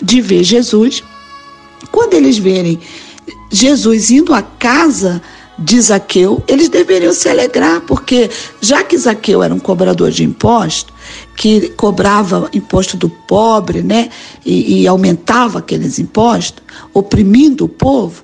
de 0.02 0.22
ver 0.22 0.44
Jesus, 0.44 1.04
quando 1.92 2.14
eles 2.14 2.38
verem 2.38 2.80
Jesus 3.52 4.10
indo 4.10 4.34
à 4.34 4.42
casa 4.42 5.22
de 5.58 5.80
Zaqueu, 5.80 6.44
eles 6.48 6.68
deveriam 6.68 7.14
se 7.14 7.30
alegrar, 7.30 7.82
porque 7.82 8.30
já 8.60 8.84
que 8.84 8.98
Zaqueu 8.98 9.44
era 9.44 9.54
um 9.54 9.60
cobrador 9.60 10.10
de 10.10 10.24
imposto, 10.24 10.92
que 11.36 11.70
cobrava 11.70 12.50
imposto 12.54 12.98
do 12.98 13.08
pobre, 13.08 13.84
né, 13.84 14.10
e, 14.44 14.82
e 14.82 14.88
aumentava 14.88 15.60
aqueles 15.60 16.00
impostos, 16.00 16.64
oprimindo 16.94 17.66
o 17.66 17.70
povo, 17.70 18.23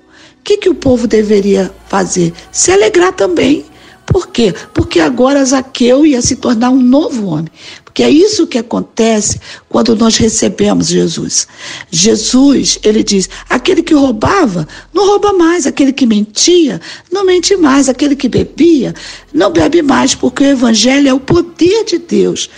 que, 0.50 0.58
que 0.58 0.70
o 0.70 0.74
povo 0.74 1.06
deveria 1.06 1.72
fazer? 1.88 2.34
Se 2.51 2.72
alegrar 2.72 3.13
também. 3.13 3.65
Por 4.08 4.29
quê? 4.29 4.51
Porque 4.74 5.00
agora 5.00 5.46
Zaqueu 5.46 6.03
ia 6.03 6.20
se 6.24 6.38
tornar 6.38 6.72
um 6.72 6.82
novo 6.82 7.27
homem. 7.27 7.51
Porque 7.86 8.01
é 8.01 8.10
isso 8.10 8.48
que 8.48 8.58
acontece 8.58 9.39
quando 9.68 9.96
nós 9.96 10.18
recebemos 10.18 10.88
Jesus. 10.88 11.48
Jesus, 11.91 12.79
ele 12.82 13.03
diz: 13.03 13.29
aquele 13.48 13.84
que 13.84 13.94
roubava, 13.94 14.68
não 14.91 15.06
rouba 15.06 15.34
mais, 15.34 15.68
aquele 15.68 15.94
que 15.94 16.08
mentia, 16.08 16.82
não 17.12 17.24
mente 17.24 17.56
mais, 17.56 17.88
aquele 17.88 18.15
que 18.15 18.27
bebia, 18.27 18.96
não 19.32 19.51
bebe 19.51 19.84
mais, 19.84 20.15
porque 20.15 20.44
o 20.44 20.48
evangelho 20.48 21.10
é 21.10 21.13
o 21.13 21.20
poder 21.20 21.84
de 21.84 22.00
Deus 22.00 22.50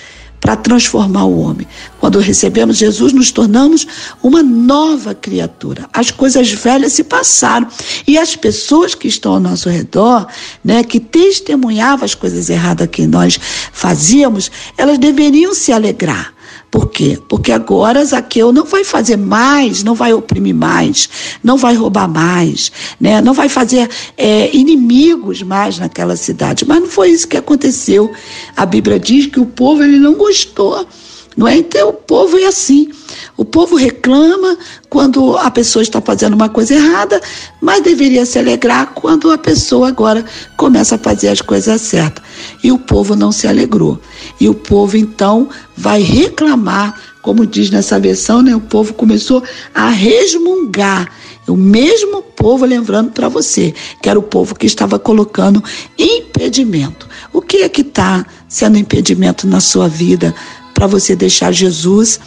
para 0.41 0.55
transformar 0.55 1.25
o 1.25 1.39
homem. 1.39 1.67
Quando 1.99 2.17
recebemos 2.17 2.77
Jesus, 2.77 3.13
nos 3.13 3.31
tornamos 3.31 3.85
uma 4.23 4.41
nova 4.41 5.13
criatura. 5.13 5.87
As 5.93 6.09
coisas 6.09 6.51
velhas 6.51 6.93
se 6.93 7.03
passaram 7.03 7.67
e 8.07 8.17
as 8.17 8.35
pessoas 8.35 8.95
que 8.95 9.07
estão 9.07 9.33
ao 9.33 9.39
nosso 9.39 9.69
redor, 9.69 10.27
né, 10.63 10.83
que 10.83 10.99
testemunhavam 10.99 12.03
as 12.03 12.15
coisas 12.15 12.49
erradas 12.49 12.87
que 12.87 13.05
nós 13.05 13.39
fazíamos, 13.71 14.51
elas 14.75 14.97
deveriam 14.97 15.53
se 15.53 15.71
alegrar 15.71 16.33
por 16.71 16.87
quê? 16.87 17.19
Porque 17.27 17.51
agora 17.51 18.03
Zaqueu 18.05 18.53
não 18.53 18.63
vai 18.63 18.85
fazer 18.85 19.17
mais, 19.17 19.83
não 19.83 19.93
vai 19.93 20.13
oprimir 20.13 20.55
mais, 20.55 21.09
não 21.43 21.57
vai 21.57 21.75
roubar 21.75 22.07
mais, 22.07 22.71
né? 22.97 23.19
não 23.19 23.33
vai 23.33 23.49
fazer 23.49 23.89
é, 24.17 24.55
inimigos 24.55 25.43
mais 25.43 25.77
naquela 25.77 26.15
cidade. 26.15 26.63
Mas 26.65 26.79
não 26.79 26.87
foi 26.87 27.09
isso 27.09 27.27
que 27.27 27.35
aconteceu. 27.35 28.09
A 28.55 28.65
Bíblia 28.65 28.97
diz 28.97 29.25
que 29.25 29.39
o 29.41 29.45
povo 29.45 29.83
ele 29.83 29.99
não 29.99 30.13
gostou. 30.13 30.87
Não 31.35 31.45
é? 31.45 31.57
Então 31.57 31.89
o 31.89 31.93
povo 31.93 32.37
é 32.37 32.45
assim. 32.45 32.89
O 33.37 33.45
povo 33.45 33.75
reclama 33.75 34.57
quando 34.89 35.37
a 35.37 35.49
pessoa 35.49 35.83
está 35.83 36.01
fazendo 36.01 36.33
uma 36.33 36.49
coisa 36.49 36.75
errada, 36.75 37.21
mas 37.59 37.81
deveria 37.81 38.25
se 38.25 38.37
alegrar 38.37 38.93
quando 38.93 39.31
a 39.31 39.37
pessoa 39.37 39.87
agora 39.87 40.23
começa 40.57 40.95
a 40.95 40.99
fazer 40.99 41.29
as 41.29 41.41
coisas 41.41 41.81
certas. 41.81 42.23
E 42.63 42.71
o 42.71 42.77
povo 42.77 43.15
não 43.15 43.31
se 43.31 43.47
alegrou. 43.47 43.99
E 44.39 44.47
o 44.47 44.53
povo 44.53 44.97
então 44.97 45.49
vai 45.75 46.01
reclamar, 46.01 46.99
como 47.21 47.45
diz 47.45 47.69
nessa 47.69 47.99
versão, 47.99 48.41
né? 48.41 48.55
O 48.55 48.61
povo 48.61 48.93
começou 48.93 49.43
a 49.73 49.89
resmungar. 49.89 51.09
O 51.47 51.55
mesmo 51.55 52.21
povo, 52.21 52.65
lembrando 52.65 53.11
para 53.11 53.27
você, 53.27 53.73
que 54.01 54.09
era 54.09 54.17
o 54.17 54.23
povo 54.23 54.55
que 54.55 54.65
estava 54.65 54.97
colocando 54.99 55.63
impedimento. 55.97 57.07
O 57.33 57.41
que 57.41 57.57
é 57.57 57.69
que 57.69 57.81
está 57.81 58.25
sendo 58.47 58.77
impedimento 58.77 59.47
na 59.47 59.59
sua 59.59 59.87
vida 59.87 60.33
para 60.73 60.87
você 60.87 61.15
deixar 61.15 61.51
Jesus 61.51 62.19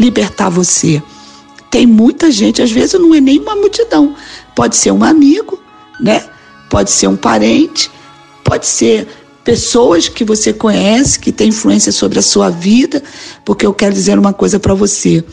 libertar 0.00 0.48
você? 0.48 1.02
Tem 1.70 1.86
muita 1.86 2.30
gente, 2.30 2.62
às 2.62 2.72
vezes 2.72 2.94
não 2.94 3.14
é 3.14 3.20
nem 3.20 3.38
uma 3.38 3.54
multidão. 3.54 4.16
Pode 4.56 4.74
ser 4.74 4.90
um 4.90 5.04
amigo, 5.04 5.62
né? 6.00 6.24
Pode 6.68 6.90
ser 6.90 7.06
um 7.06 7.16
parente, 7.16 7.90
pode 8.42 8.66
ser 8.66 9.06
pessoas 9.44 10.08
que 10.08 10.24
você 10.24 10.52
conhece, 10.52 11.18
que 11.18 11.30
têm 11.30 11.48
influência 11.48 11.92
sobre 11.92 12.18
a 12.18 12.22
sua 12.22 12.50
vida, 12.50 13.02
porque 13.44 13.64
eu 13.64 13.74
quero 13.74 13.94
dizer 13.94 14.18
uma 14.18 14.32
coisa 14.32 14.58
para 14.58 14.74
você. 14.74 15.24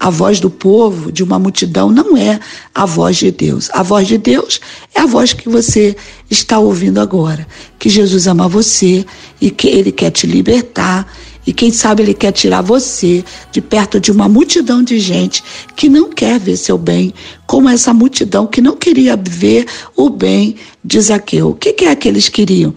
A 0.00 0.08
voz 0.08 0.40
do 0.40 0.48
povo, 0.48 1.12
de 1.12 1.22
uma 1.22 1.38
multidão, 1.38 1.90
não 1.90 2.16
é 2.16 2.40
a 2.74 2.86
voz 2.86 3.18
de 3.18 3.30
Deus. 3.30 3.68
A 3.74 3.82
voz 3.82 4.08
de 4.08 4.16
Deus 4.16 4.58
é 4.94 5.00
a 5.00 5.06
voz 5.06 5.34
que 5.34 5.46
você 5.46 5.94
está 6.30 6.58
ouvindo 6.58 6.98
agora. 6.98 7.46
Que 7.78 7.90
Jesus 7.90 8.26
ama 8.26 8.48
você 8.48 9.04
e 9.38 9.50
que 9.50 9.68
Ele 9.68 9.92
quer 9.92 10.10
te 10.10 10.26
libertar. 10.26 11.06
E 11.46 11.52
quem 11.52 11.70
sabe 11.70 12.02
Ele 12.02 12.14
quer 12.14 12.32
tirar 12.32 12.62
você 12.62 13.22
de 13.52 13.60
perto 13.60 14.00
de 14.00 14.10
uma 14.10 14.26
multidão 14.26 14.82
de 14.82 14.98
gente 14.98 15.44
que 15.76 15.86
não 15.86 16.08
quer 16.08 16.40
ver 16.40 16.56
seu 16.56 16.78
bem, 16.78 17.12
como 17.46 17.68
essa 17.68 17.92
multidão 17.92 18.46
que 18.46 18.62
não 18.62 18.76
queria 18.76 19.18
ver 19.22 19.66
o 19.94 20.08
bem 20.08 20.56
de 20.82 20.98
Zaqueu. 20.98 21.50
O 21.50 21.54
que, 21.54 21.74
que 21.74 21.84
é 21.84 21.94
que 21.94 22.08
eles 22.08 22.30
queriam? 22.30 22.74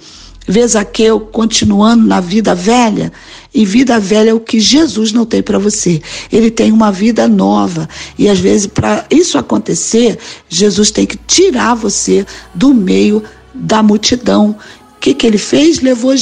Vê 0.48 0.68
Zaqueu 0.68 1.20
continuando 1.20 2.06
na 2.06 2.20
vida 2.20 2.54
velha, 2.54 3.12
e 3.54 3.66
vida 3.66 4.00
velha 4.00 4.32
é 4.32 4.34
o 4.34 4.40
que 4.40 4.60
Jesus 4.60 5.12
não 5.12 5.26
tem 5.26 5.42
para 5.42 5.60
você. 5.60 6.02
Ele 6.32 6.50
tem 6.50 6.72
uma 6.72 6.92
vida 6.92 7.28
nova. 7.28 7.88
E 8.18 8.28
às 8.28 8.40
vezes, 8.40 8.66
para 8.66 9.06
isso 9.12 9.38
acontecer, 9.38 10.18
Jesus 10.50 10.90
tem 10.90 11.06
que 11.06 11.18
tirar 11.18 11.76
você 11.76 12.26
do 12.54 12.74
meio 12.74 13.24
da 13.54 13.84
multidão. 13.84 14.58
O 14.96 15.00
que, 15.00 15.14
que 15.14 15.28
ele 15.28 15.38
fez? 15.38 15.82
Levou 15.82 16.14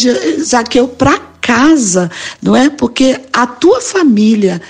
Zaqueu 0.44 0.90
para 0.90 1.18
casa, 1.40 2.12
não 2.42 2.56
é? 2.56 2.70
Porque 2.70 3.20
a 3.32 3.48
tua 3.48 3.80
família 3.80 4.62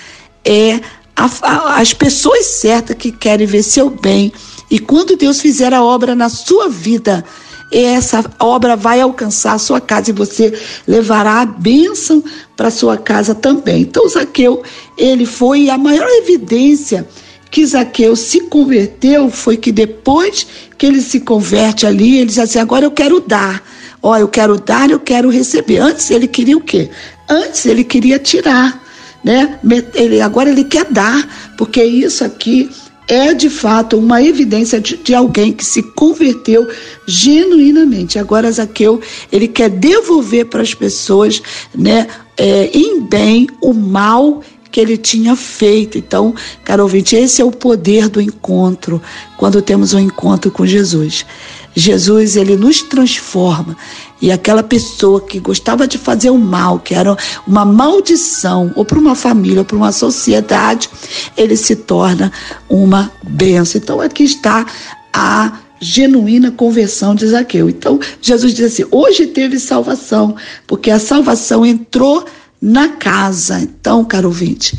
é 0.44 0.80
a, 1.16 1.28
a, 1.42 1.80
as 1.80 1.92
pessoas 1.92 2.46
certas 2.46 2.96
que 2.96 3.10
querem 3.10 3.46
ver 3.46 3.64
seu 3.64 3.90
bem. 3.90 4.32
E 4.70 4.78
quando 4.78 5.16
Deus 5.16 5.40
fizer 5.40 5.74
a 5.74 5.82
obra 5.82 6.14
na 6.14 6.28
sua 6.28 6.68
vida, 6.68 7.24
essa 7.72 8.24
obra 8.38 8.76
vai 8.76 9.00
alcançar 9.00 9.54
a 9.54 9.58
sua 9.58 9.80
casa 9.80 10.10
e 10.10 10.12
você 10.12 10.52
levará 10.86 11.40
a 11.40 11.46
bênção 11.46 12.22
para 12.56 12.70
sua 12.70 12.96
casa 12.96 13.34
também. 13.34 13.82
Então, 13.82 14.08
Zaqueu, 14.08 14.62
ele 14.96 15.24
foi 15.24 15.70
a 15.70 15.78
maior 15.78 16.06
evidência 16.08 17.08
que 17.52 17.66
Zaqueu 17.66 18.16
se 18.16 18.40
converteu 18.48 19.30
foi 19.30 19.58
que 19.58 19.70
depois 19.70 20.46
que 20.78 20.86
ele 20.86 21.02
se 21.02 21.20
converte 21.20 21.86
ali, 21.86 22.16
ele 22.16 22.26
diz 22.26 22.38
assim: 22.38 22.58
agora 22.58 22.86
eu 22.86 22.90
quero 22.90 23.20
dar. 23.20 23.62
Ó, 24.02 24.16
eu 24.16 24.26
quero 24.26 24.58
dar, 24.58 24.90
eu 24.90 24.98
quero 24.98 25.28
receber. 25.28 25.78
Antes 25.78 26.10
ele 26.10 26.26
queria 26.26 26.56
o 26.56 26.60
quê? 26.60 26.88
Antes 27.28 27.66
ele 27.66 27.84
queria 27.84 28.18
tirar, 28.18 28.82
né? 29.22 29.58
Ele, 29.94 30.20
agora 30.20 30.48
ele 30.50 30.64
quer 30.64 30.86
dar, 30.86 31.54
porque 31.56 31.84
isso 31.84 32.24
aqui 32.24 32.70
é 33.08 33.34
de 33.34 33.50
fato 33.50 33.98
uma 33.98 34.22
evidência 34.22 34.80
de, 34.80 34.96
de, 34.96 35.14
alguém 35.14 35.52
que 35.52 35.64
se 35.64 35.82
converteu 35.82 36.68
genuinamente. 37.06 38.18
Agora 38.18 38.50
Zaqueu 38.50 39.00
ele 39.30 39.48
quer 39.48 39.68
devolver 39.68 40.46
para 40.46 40.62
as 40.62 40.74
pessoas, 40.74 41.42
né, 41.74 42.06
é, 42.36 42.70
em 42.72 43.00
bem 43.00 43.48
o 43.60 43.72
mal 43.72 44.42
que 44.70 44.80
ele 44.80 44.96
tinha 44.96 45.36
feito. 45.36 45.98
Então, 45.98 46.34
caro 46.64 46.82
ouvinte, 46.84 47.14
esse 47.14 47.42
é 47.42 47.44
o 47.44 47.52
poder 47.52 48.08
do 48.08 48.20
encontro 48.20 49.00
quando 49.36 49.60
temos 49.60 49.92
um 49.92 49.98
encontro 49.98 50.50
com 50.50 50.64
Jesus. 50.64 51.26
Jesus 51.74 52.36
ele 52.36 52.56
nos 52.56 52.82
transforma 52.82 53.76
e 54.22 54.30
aquela 54.30 54.62
pessoa 54.62 55.20
que 55.20 55.40
gostava 55.40 55.86
de 55.86 55.98
fazer 55.98 56.30
o 56.30 56.38
mal, 56.38 56.78
que 56.78 56.94
era 56.94 57.16
uma 57.44 57.64
maldição, 57.64 58.72
ou 58.76 58.84
para 58.84 58.98
uma 58.98 59.16
família, 59.16 59.58
ou 59.58 59.64
para 59.64 59.76
uma 59.76 59.90
sociedade, 59.90 60.88
ele 61.36 61.56
se 61.56 61.74
torna 61.74 62.30
uma 62.70 63.10
benção. 63.24 63.80
Então 63.82 64.00
aqui 64.00 64.22
está 64.22 64.64
a 65.12 65.58
genuína 65.80 66.52
conversão 66.52 67.16
de 67.16 67.26
Zaqueu. 67.26 67.68
Então 67.68 67.98
Jesus 68.20 68.54
diz 68.54 68.72
assim: 68.72 68.84
hoje 68.92 69.26
teve 69.26 69.58
salvação, 69.58 70.36
porque 70.68 70.92
a 70.92 71.00
salvação 71.00 71.66
entrou 71.66 72.24
na 72.60 72.90
casa. 72.90 73.58
Então, 73.60 74.04
caro 74.04 74.28
ouvinte, 74.28 74.78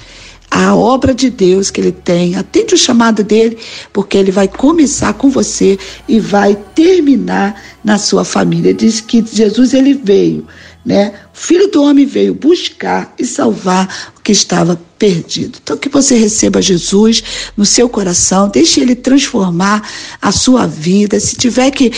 a 0.55 0.75
obra 0.75 1.15
de 1.15 1.31
Deus 1.31 1.71
que 1.71 1.81
ele 1.81 1.91
tem. 1.91 2.35
Atende 2.35 2.75
o 2.75 2.77
chamado 2.77 3.23
dele, 3.23 3.57
porque 3.91 4.15
ele 4.15 4.31
vai 4.31 4.47
começar 4.47 5.13
com 5.13 5.27
você 5.27 5.79
e 6.07 6.19
vai 6.19 6.55
terminar 6.75 7.59
na 7.83 7.97
sua 7.97 8.23
família. 8.23 8.71
Diz 8.71 9.01
que 9.01 9.25
Jesus 9.25 9.73
ele 9.73 9.95
veio, 9.95 10.45
né? 10.85 11.13
O 11.33 11.37
Filho 11.37 11.71
do 11.71 11.81
homem 11.81 12.05
veio 12.05 12.35
buscar 12.35 13.11
e 13.17 13.25
salvar 13.25 14.13
o 14.15 14.21
que 14.21 14.31
estava 14.31 14.79
perdido. 14.99 15.57
Então 15.63 15.75
que 15.75 15.89
você 15.89 16.15
receba 16.15 16.61
Jesus 16.61 17.23
no 17.57 17.65
seu 17.65 17.89
coração, 17.89 18.47
deixe 18.47 18.79
ele 18.79 18.93
transformar 18.93 19.89
a 20.21 20.31
sua 20.31 20.67
vida. 20.67 21.19
Se 21.19 21.35
tiver 21.35 21.71
que 21.71 21.91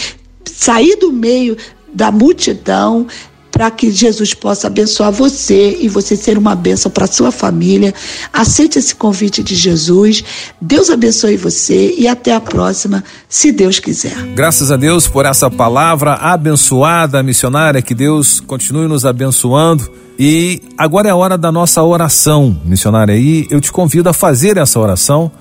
sair 0.45 0.95
do 0.95 1.11
meio 1.11 1.57
da 1.93 2.09
multidão, 2.09 3.05
para 3.55 3.71
que 3.71 3.89
Jesus 3.89 4.33
possa 4.33 4.67
abençoar 4.67 5.13
você 5.13 5.77
e 5.79 5.87
você 5.87 6.13
ser 6.17 6.37
uma 6.37 6.53
bênção 6.53 6.91
para 6.91 7.07
sua 7.07 7.31
família. 7.31 7.93
Aceite 8.33 8.77
esse 8.77 8.93
convite 8.93 9.41
de 9.41 9.55
Jesus. 9.55 10.25
Deus 10.59 10.89
abençoe 10.89 11.37
você 11.37 11.95
e 11.97 12.05
até 12.05 12.35
a 12.35 12.41
próxima, 12.41 13.01
se 13.29 13.53
Deus 13.53 13.79
quiser. 13.79 14.13
Graças 14.35 14.73
a 14.73 14.75
Deus 14.75 15.07
por 15.07 15.25
essa 15.25 15.49
palavra 15.49 16.15
abençoada, 16.15 17.23
missionária, 17.23 17.81
que 17.81 17.95
Deus 17.95 18.41
continue 18.41 18.89
nos 18.89 19.05
abençoando. 19.05 19.89
E 20.19 20.61
agora 20.77 21.07
é 21.07 21.11
a 21.11 21.15
hora 21.15 21.37
da 21.37 21.49
nossa 21.49 21.81
oração, 21.81 22.59
missionária. 22.65 23.15
E 23.15 23.47
eu 23.49 23.61
te 23.61 23.71
convido 23.71 24.09
a 24.09 24.13
fazer 24.13 24.57
essa 24.57 24.77
oração 24.81 25.31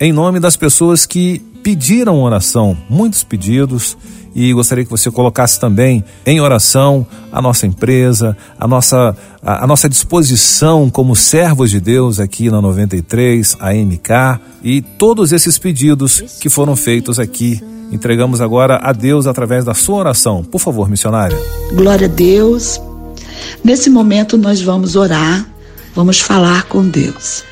em 0.00 0.14
nome 0.14 0.40
das 0.40 0.56
pessoas 0.56 1.04
que 1.04 1.42
pediram 1.62 2.22
oração, 2.22 2.76
muitos 2.88 3.22
pedidos, 3.22 3.96
e 4.34 4.52
gostaria 4.52 4.84
que 4.84 4.90
você 4.90 5.10
colocasse 5.10 5.58
também 5.58 6.04
em 6.24 6.40
oração 6.40 7.06
a 7.32 7.42
nossa 7.42 7.66
empresa, 7.66 8.36
a 8.58 8.66
nossa, 8.66 9.16
a, 9.42 9.64
a, 9.64 9.66
nossa 9.66 9.88
disposição 9.88 10.88
como 10.88 11.16
servos 11.16 11.70
de 11.70 11.80
Deus 11.80 12.20
aqui 12.20 12.50
na 12.50 12.60
93, 12.60 13.56
a 13.58 13.72
MK 13.72 14.40
e 14.62 14.82
todos 14.82 15.32
esses 15.32 15.58
pedidos 15.58 16.20
que 16.40 16.48
foram 16.48 16.76
feitos 16.76 17.18
aqui. 17.18 17.60
Entregamos 17.90 18.40
agora 18.40 18.78
a 18.82 18.92
Deus 18.92 19.26
através 19.26 19.64
da 19.64 19.74
sua 19.74 19.96
oração. 19.96 20.44
Por 20.44 20.60
favor, 20.60 20.88
missionária. 20.88 21.36
Glória 21.74 22.06
a 22.06 22.10
Deus. 22.10 22.80
Nesse 23.64 23.90
momento 23.90 24.38
nós 24.38 24.62
vamos 24.62 24.94
orar, 24.94 25.44
vamos 25.94 26.20
falar 26.20 26.64
com 26.64 26.86
Deus. 26.88 27.42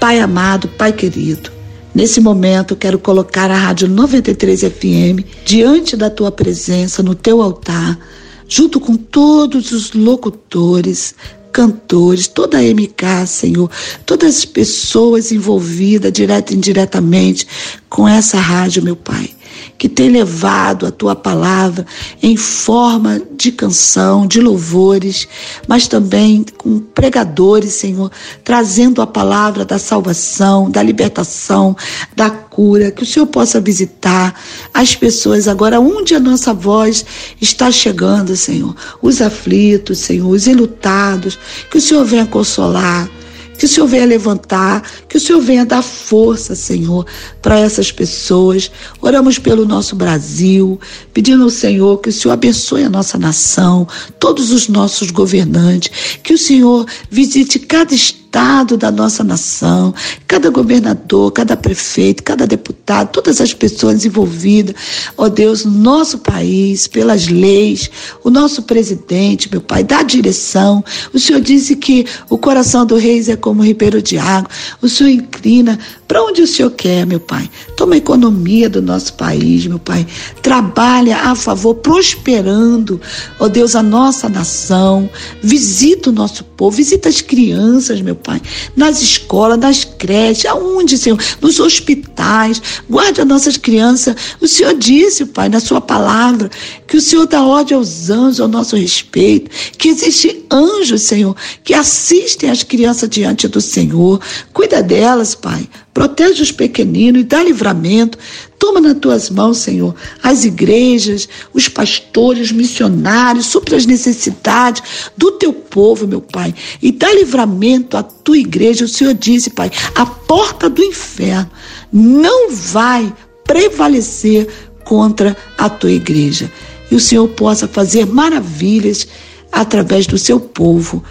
Pai 0.00 0.18
amado, 0.20 0.68
Pai 0.68 0.92
querido, 0.92 1.50
Nesse 1.96 2.20
momento, 2.20 2.76
quero 2.76 2.98
colocar 2.98 3.50
a 3.50 3.56
Rádio 3.56 3.88
93 3.88 4.60
FM 4.60 5.24
diante 5.46 5.96
da 5.96 6.10
tua 6.10 6.30
presença, 6.30 7.02
no 7.02 7.14
teu 7.14 7.40
altar, 7.40 7.98
junto 8.46 8.78
com 8.78 8.96
todos 8.96 9.72
os 9.72 9.94
locutores, 9.94 11.14
cantores, 11.50 12.28
toda 12.28 12.58
a 12.58 12.60
MK, 12.60 13.26
Senhor, 13.26 13.70
todas 14.04 14.36
as 14.36 14.44
pessoas 14.44 15.32
envolvidas, 15.32 16.12
direta 16.12 16.52
e 16.52 16.56
indiretamente, 16.58 17.48
com 17.88 18.06
essa 18.06 18.38
rádio, 18.38 18.82
meu 18.82 18.94
Pai 18.94 19.35
que 19.78 19.88
tem 19.88 20.08
levado 20.08 20.86
a 20.86 20.90
tua 20.90 21.14
palavra 21.14 21.86
em 22.22 22.36
forma 22.36 23.20
de 23.36 23.52
canção, 23.52 24.26
de 24.26 24.40
louvores, 24.40 25.28
mas 25.68 25.86
também 25.86 26.44
com 26.56 26.78
pregadores, 26.78 27.72
Senhor, 27.74 28.10
trazendo 28.42 29.02
a 29.02 29.06
palavra 29.06 29.64
da 29.64 29.78
salvação, 29.78 30.70
da 30.70 30.82
libertação, 30.82 31.76
da 32.14 32.30
cura, 32.30 32.90
que 32.90 33.02
o 33.02 33.06
Senhor 33.06 33.26
possa 33.26 33.60
visitar 33.60 34.34
as 34.72 34.94
pessoas 34.94 35.46
agora 35.46 35.78
onde 35.80 36.14
a 36.14 36.20
nossa 36.20 36.54
voz 36.54 37.04
está 37.40 37.70
chegando, 37.70 38.36
Senhor, 38.36 38.74
os 39.02 39.20
aflitos, 39.20 39.98
Senhor, 39.98 40.28
os 40.28 40.46
enlutados, 40.46 41.38
que 41.70 41.78
o 41.78 41.80
Senhor 41.80 42.04
venha 42.04 42.26
consolar, 42.26 43.08
que 43.56 43.64
o 43.64 43.68
Senhor 43.68 43.86
venha 43.86 44.06
levantar, 44.06 44.82
que 45.08 45.16
o 45.16 45.20
Senhor 45.20 45.40
venha 45.40 45.64
dar 45.64 45.82
força, 45.82 46.54
Senhor, 46.54 47.06
para 47.40 47.58
essas 47.58 47.90
pessoas. 47.90 48.70
Oramos 49.00 49.38
pelo 49.38 49.64
nosso 49.64 49.96
Brasil, 49.96 50.78
pedindo 51.12 51.44
ao 51.44 51.50
Senhor 51.50 51.98
que 51.98 52.08
o 52.08 52.12
Senhor 52.12 52.34
abençoe 52.34 52.84
a 52.84 52.90
nossa 52.90 53.18
nação, 53.18 53.86
todos 54.18 54.50
os 54.50 54.68
nossos 54.68 55.10
governantes, 55.10 56.18
que 56.22 56.34
o 56.34 56.38
Senhor 56.38 56.86
visite 57.10 57.58
cada 57.58 57.94
estado 57.94 58.25
Estado 58.36 58.76
da 58.76 58.90
nossa 58.90 59.24
nação, 59.24 59.94
cada 60.28 60.50
governador, 60.50 61.32
cada 61.32 61.56
prefeito, 61.56 62.22
cada 62.22 62.46
deputado, 62.46 63.08
todas 63.08 63.40
as 63.40 63.54
pessoas 63.54 64.04
envolvidas, 64.04 64.74
ó 65.16 65.26
Deus, 65.30 65.64
no 65.64 65.70
nosso 65.70 66.18
país, 66.18 66.86
pelas 66.86 67.28
leis, 67.28 67.90
o 68.22 68.28
nosso 68.28 68.64
presidente, 68.64 69.48
meu 69.50 69.62
Pai, 69.62 69.82
dá 69.82 70.02
direção. 70.02 70.84
O 71.14 71.18
Senhor 71.18 71.40
disse 71.40 71.76
que 71.76 72.04
o 72.28 72.36
coração 72.36 72.84
do 72.84 72.96
rei 72.96 73.24
é 73.26 73.36
como 73.36 73.62
um 73.62 73.64
ribeiro 73.64 74.02
de 74.02 74.18
água. 74.18 74.50
O 74.82 74.88
Senhor 74.88 75.08
inclina 75.08 75.78
para 76.08 76.22
onde 76.22 76.40
o 76.40 76.46
Senhor 76.46 76.70
quer, 76.70 77.04
meu 77.04 77.18
Pai? 77.18 77.50
Toma 77.76 77.94
a 77.94 77.98
economia 77.98 78.70
do 78.70 78.80
nosso 78.80 79.14
país, 79.14 79.66
meu 79.66 79.78
Pai. 79.78 80.06
Trabalha 80.40 81.16
a 81.16 81.34
favor, 81.34 81.74
prosperando, 81.74 83.00
ó 83.40 83.48
Deus, 83.48 83.74
a 83.74 83.82
nossa 83.82 84.28
nação. 84.28 85.10
Visita 85.42 86.10
o 86.10 86.12
nosso 86.12 86.44
povo, 86.44 86.76
visita 86.76 87.08
as 87.08 87.20
crianças, 87.20 88.00
meu 88.00 88.14
Pai. 88.14 88.40
Nas 88.76 89.02
escolas, 89.02 89.58
nas 89.58 89.82
creches, 89.84 90.46
aonde, 90.46 90.96
Senhor? 90.96 91.18
Nos 91.40 91.58
hospitais. 91.58 92.62
Guarde 92.88 93.20
as 93.20 93.26
nossas 93.26 93.56
crianças. 93.56 94.14
O 94.40 94.46
Senhor 94.46 94.74
disse, 94.74 95.26
Pai, 95.26 95.48
na 95.48 95.58
Sua 95.58 95.80
palavra, 95.80 96.48
que 96.86 96.96
o 96.96 97.00
Senhor 97.00 97.26
dá 97.26 97.42
ordem 97.42 97.76
aos 97.76 98.10
anjos 98.10 98.40
ao 98.40 98.48
nosso 98.48 98.76
respeito. 98.76 99.50
Que 99.76 99.88
existe 99.88 100.46
anjos, 100.52 101.02
Senhor, 101.02 101.34
que 101.64 101.74
assistem 101.74 102.48
as 102.48 102.62
crianças 102.62 103.10
diante 103.10 103.48
do 103.48 103.60
Senhor. 103.60 104.20
Cuida 104.52 104.80
delas, 104.80 105.34
Pai 105.34 105.68
Protege 105.96 106.42
os 106.42 106.52
pequeninos 106.52 107.22
e 107.22 107.24
dá 107.24 107.42
livramento. 107.42 108.18
Toma 108.58 108.82
nas 108.82 108.98
tuas 108.98 109.30
mãos, 109.30 109.56
Senhor, 109.56 109.94
as 110.22 110.44
igrejas, 110.44 111.26
os 111.54 111.70
pastores, 111.70 112.48
os 112.48 112.52
missionários, 112.52 113.46
supra 113.46 113.78
as 113.78 113.86
necessidades 113.86 114.82
do 115.16 115.32
teu 115.32 115.54
povo, 115.54 116.06
meu 116.06 116.20
Pai. 116.20 116.54
E 116.82 116.92
dá 116.92 117.10
livramento 117.14 117.96
à 117.96 118.02
tua 118.02 118.36
igreja. 118.36 118.84
O 118.84 118.88
Senhor 118.88 119.14
disse, 119.14 119.48
Pai, 119.48 119.70
a 119.94 120.04
porta 120.04 120.68
do 120.68 120.84
inferno 120.84 121.50
não 121.90 122.50
vai 122.50 123.10
prevalecer 123.46 124.48
contra 124.84 125.34
a 125.56 125.70
tua 125.70 125.92
igreja. 125.92 126.52
E 126.90 126.94
o 126.94 127.00
Senhor 127.00 127.26
possa 127.28 127.66
fazer 127.66 128.04
maravilhas 128.04 129.08
através 129.50 130.06
do 130.06 130.18
seu 130.18 130.38
povo, 130.38 131.02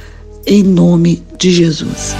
em 0.46 0.62
nome 0.62 1.24
de 1.40 1.50
Jesus. 1.50 2.14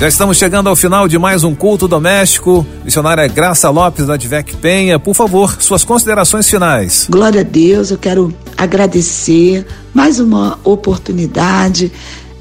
Já 0.00 0.08
estamos 0.08 0.38
chegando 0.38 0.66
ao 0.70 0.74
final 0.74 1.06
de 1.06 1.18
mais 1.18 1.44
um 1.44 1.54
culto 1.54 1.86
doméstico. 1.86 2.66
Missionária 2.82 3.28
Graça 3.28 3.68
Lopes 3.68 4.06
da 4.06 4.14
Advec 4.14 4.56
Penha, 4.56 4.98
por 4.98 5.12
favor, 5.12 5.60
suas 5.60 5.84
considerações 5.84 6.48
finais. 6.48 7.06
Glória 7.10 7.42
a 7.42 7.44
Deus, 7.44 7.90
eu 7.90 7.98
quero 7.98 8.34
agradecer 8.56 9.66
mais 9.92 10.18
uma 10.18 10.58
oportunidade 10.64 11.92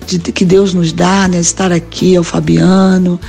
de, 0.07 0.19
que 0.19 0.45
Deus 0.45 0.73
nos 0.73 0.93
dá, 0.93 1.27
né, 1.27 1.41
estar 1.41 1.69
aqui 1.69 2.15
ao 2.15 2.23
Fabiano, 2.23 3.19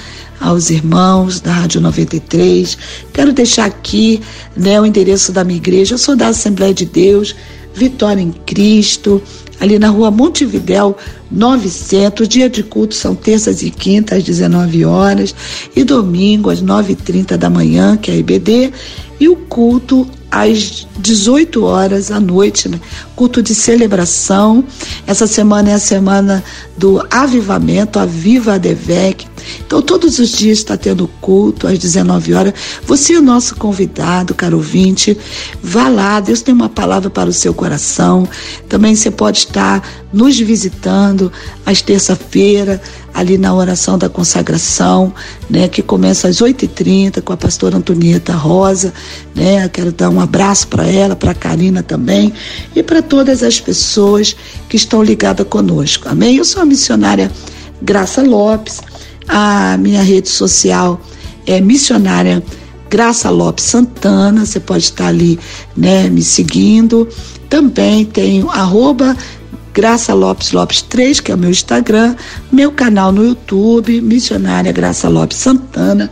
aos 0.41 0.71
irmãos 0.71 1.41
da 1.41 1.53
Rádio 1.53 1.81
93. 1.81 2.79
Quero 3.13 3.33
deixar 3.33 3.65
aqui, 3.65 4.21
né, 4.57 4.81
o 4.81 4.87
endereço 4.87 5.33
da 5.33 5.43
minha 5.43 5.57
igreja. 5.57 5.95
Eu 5.95 5.99
sou 5.99 6.15
da 6.15 6.29
Assembleia 6.29 6.73
de 6.73 6.85
Deus, 6.85 7.35
Vitória 7.75 8.21
em 8.21 8.33
Cristo 8.33 9.23
ali 9.61 9.79
na 9.79 9.89
rua 9.89 10.11
Montevidéu 10.11 10.97
900. 11.31 12.27
Dia 12.27 12.49
de 12.49 12.63
culto 12.63 12.95
são 12.95 13.15
terças 13.15 13.63
e 13.63 13.71
quintas 13.71 14.19
às 14.19 14.25
19 14.25 14.85
horas 14.85 15.35
e 15.77 15.85
domingo 15.85 16.51
às 16.51 16.63
9h30 16.63 17.37
da 17.37 17.51
manhã, 17.51 17.97
que 17.97 18.11
é 18.11 18.15
a 18.15 18.17
IBD, 18.17 18.73
e 19.21 19.29
o 19.29 19.37
culto 19.37 20.09
às 20.31 20.87
18 20.99 21.65
horas 21.65 22.11
à 22.11 22.21
noite, 22.21 22.69
né? 22.69 22.81
culto 23.17 23.43
de 23.43 23.55
celebração. 23.55 24.65
Essa 25.07 25.27
semana 25.27 25.71
é 25.71 25.75
a 25.75 25.79
semana 25.79 26.43
do 26.77 27.05
avivamento, 27.11 27.99
a 27.99 28.07
Viva 28.07 28.59
Devec. 28.59 29.27
Então, 29.67 29.83
todos 29.83 30.19
os 30.19 30.31
dias 30.31 30.59
está 30.59 30.77
tendo 30.77 31.09
culto 31.21 31.67
às 31.67 31.79
19 31.79 32.35
horas. 32.35 32.55
Você 32.87 33.15
é 33.15 33.19
o 33.19 33.23
nosso 33.23 33.57
convidado, 33.57 34.35
caro 34.35 34.57
ouvinte. 34.57 35.17
Vá 35.63 35.89
lá, 35.89 36.21
Deus 36.21 36.43
tem 36.43 36.55
uma 36.55 36.69
palavra 36.69 37.11
para 37.11 37.29
o 37.29 37.33
seu 37.33 37.53
coração. 37.53 38.29
Também 38.69 38.95
você 38.95 39.11
pode 39.11 39.39
estar 39.39 39.87
nos 40.13 40.39
visitando 40.39 41.33
às 41.65 41.81
terça-feira, 41.81 42.81
ali 43.13 43.37
na 43.37 43.55
oração 43.55 43.99
da 43.99 44.09
consagração, 44.09 45.13
né, 45.49 45.69
que 45.69 45.83
começa 45.83 46.29
às 46.29 46.41
8h30 46.41 47.21
com 47.23 47.33
a 47.33 47.37
pastora 47.37 47.77
Antonieta 47.77 48.33
Rosa, 48.33 48.93
né? 49.35 49.69
Quero 49.69 49.93
dar 49.93 50.11
um 50.11 50.21
abraço 50.21 50.69
para 50.69 50.87
ela, 50.87 51.17
para 51.17 51.33
a 51.33 51.35
Karina 51.35 51.83
também 51.83 52.33
e 52.75 52.83
para 52.83 53.03
todas 53.03 53.43
as 53.43 53.61
pessoas 53.61 54.37
que 54.69 54.77
estão 54.77 55.03
ligadas 55.03 55.47
conosco. 55.47 56.09
Amém? 56.09 56.37
Eu 56.37 56.45
sou 56.45 56.63
a 56.63 56.65
missionária 56.65 57.31
Graça 57.83 58.23
Lopes, 58.23 58.81
a 59.29 59.77
minha 59.79 60.03
rede 60.03 60.29
social 60.29 61.01
é 61.47 61.61
missionária 61.61 62.43
Graça 62.89 63.31
Lopes 63.31 63.65
Santana, 63.65 64.45
você 64.45 64.59
pode 64.59 64.85
estar 64.85 65.07
ali, 65.07 65.39
né, 65.77 66.09
me 66.09 66.23
seguindo. 66.23 67.09
Também 67.49 68.05
tenho 68.05 68.51
arroba 68.51 69.17
Graça 69.81 70.13
Lopes 70.13 70.53
Lopes 70.53 70.83
3, 70.83 71.21
que 71.21 71.33
é 71.33 71.35
o 71.35 71.39
meu 71.39 71.49
Instagram, 71.49 72.15
meu 72.53 72.71
canal 72.71 73.11
no 73.11 73.25
YouTube, 73.25 74.03
Missionária 74.03 74.71
Graça 74.73 75.09
Lopes 75.09 75.39
Santana. 75.39 76.11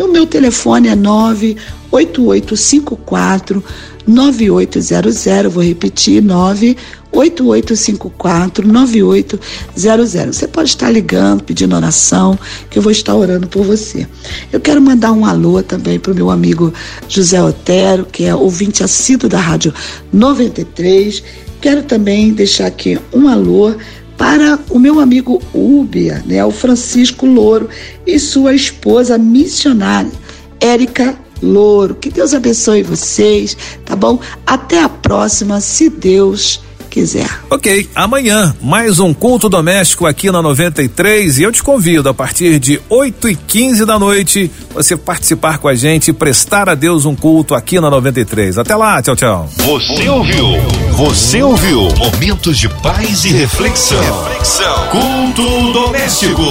E 0.00 0.02
o 0.02 0.08
meu 0.08 0.26
telefone 0.26 0.88
é 0.88 0.96
98854 0.96 3.62
9800. 4.06 5.52
Vou 5.52 5.62
repetir, 5.62 6.22
98854 6.22 8.66
9800. 8.66 10.36
Você 10.36 10.48
pode 10.48 10.70
estar 10.70 10.90
ligando, 10.90 11.44
pedindo 11.44 11.76
oração, 11.76 12.38
que 12.70 12.78
eu 12.78 12.82
vou 12.82 12.90
estar 12.90 13.14
orando 13.14 13.46
por 13.46 13.62
você. 13.62 14.08
Eu 14.50 14.58
quero 14.58 14.80
mandar 14.80 15.12
um 15.12 15.26
alô 15.26 15.62
também 15.62 16.00
para 16.00 16.12
o 16.12 16.14
meu 16.14 16.30
amigo 16.30 16.72
José 17.06 17.42
Otero, 17.42 18.06
que 18.06 18.24
é 18.24 18.34
ouvinte 18.34 18.82
assíduo 18.82 19.28
da 19.28 19.38
Rádio 19.38 19.74
93 20.10 21.22
Quero 21.60 21.82
também 21.82 22.32
deixar 22.32 22.66
aqui 22.66 22.98
um 23.12 23.28
alô 23.28 23.74
para 24.20 24.58
o 24.68 24.78
meu 24.78 25.00
amigo 25.00 25.40
Úbia, 25.54 26.22
né, 26.26 26.44
o 26.44 26.50
Francisco 26.50 27.24
Louro 27.24 27.70
e 28.06 28.18
sua 28.18 28.52
esposa 28.52 29.16
missionária, 29.16 30.12
Érica 30.60 31.18
Louro. 31.42 31.94
Que 31.94 32.10
Deus 32.10 32.34
abençoe 32.34 32.82
vocês, 32.82 33.56
tá 33.82 33.96
bom? 33.96 34.20
Até 34.46 34.82
a 34.82 34.90
próxima, 34.90 35.58
se 35.62 35.88
Deus 35.88 36.60
quiser. 36.90 37.30
Ok, 37.48 37.88
amanhã 37.94 38.54
mais 38.60 38.98
um 38.98 39.14
culto 39.14 39.48
doméstico 39.48 40.06
aqui 40.06 40.30
na 40.30 40.42
93 40.42 41.38
e 41.38 41.42
eu 41.44 41.52
te 41.52 41.62
convido 41.62 42.08
a 42.08 42.14
partir 42.14 42.58
de 42.58 42.80
8 42.88 43.28
e 43.28 43.36
15 43.36 43.86
da 43.86 43.98
noite 43.98 44.50
você 44.74 44.96
participar 44.96 45.58
com 45.58 45.68
a 45.68 45.74
gente 45.74 46.08
e 46.08 46.12
prestar 46.12 46.68
a 46.68 46.74
Deus 46.74 47.06
um 47.06 47.14
culto 47.14 47.54
aqui 47.54 47.80
na 47.80 47.88
93. 47.88 48.58
Até 48.58 48.74
lá, 48.74 49.00
tchau, 49.00 49.16
tchau. 49.16 49.48
Você 49.56 50.08
ouviu? 50.08 50.46
Você 50.92 51.42
ouviu? 51.42 51.88
Momentos 51.96 52.58
de 52.58 52.68
paz 52.68 53.24
e 53.24 53.28
reflexão. 53.28 54.24
Reflexão. 54.24 54.88
Culto 54.88 55.72
doméstico. 55.72 56.42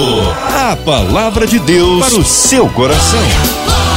A 0.70 0.76
palavra 0.76 1.46
de 1.46 1.58
Deus 1.58 2.08
para 2.08 2.18
o 2.18 2.24
seu 2.24 2.68
coração. 2.70 3.89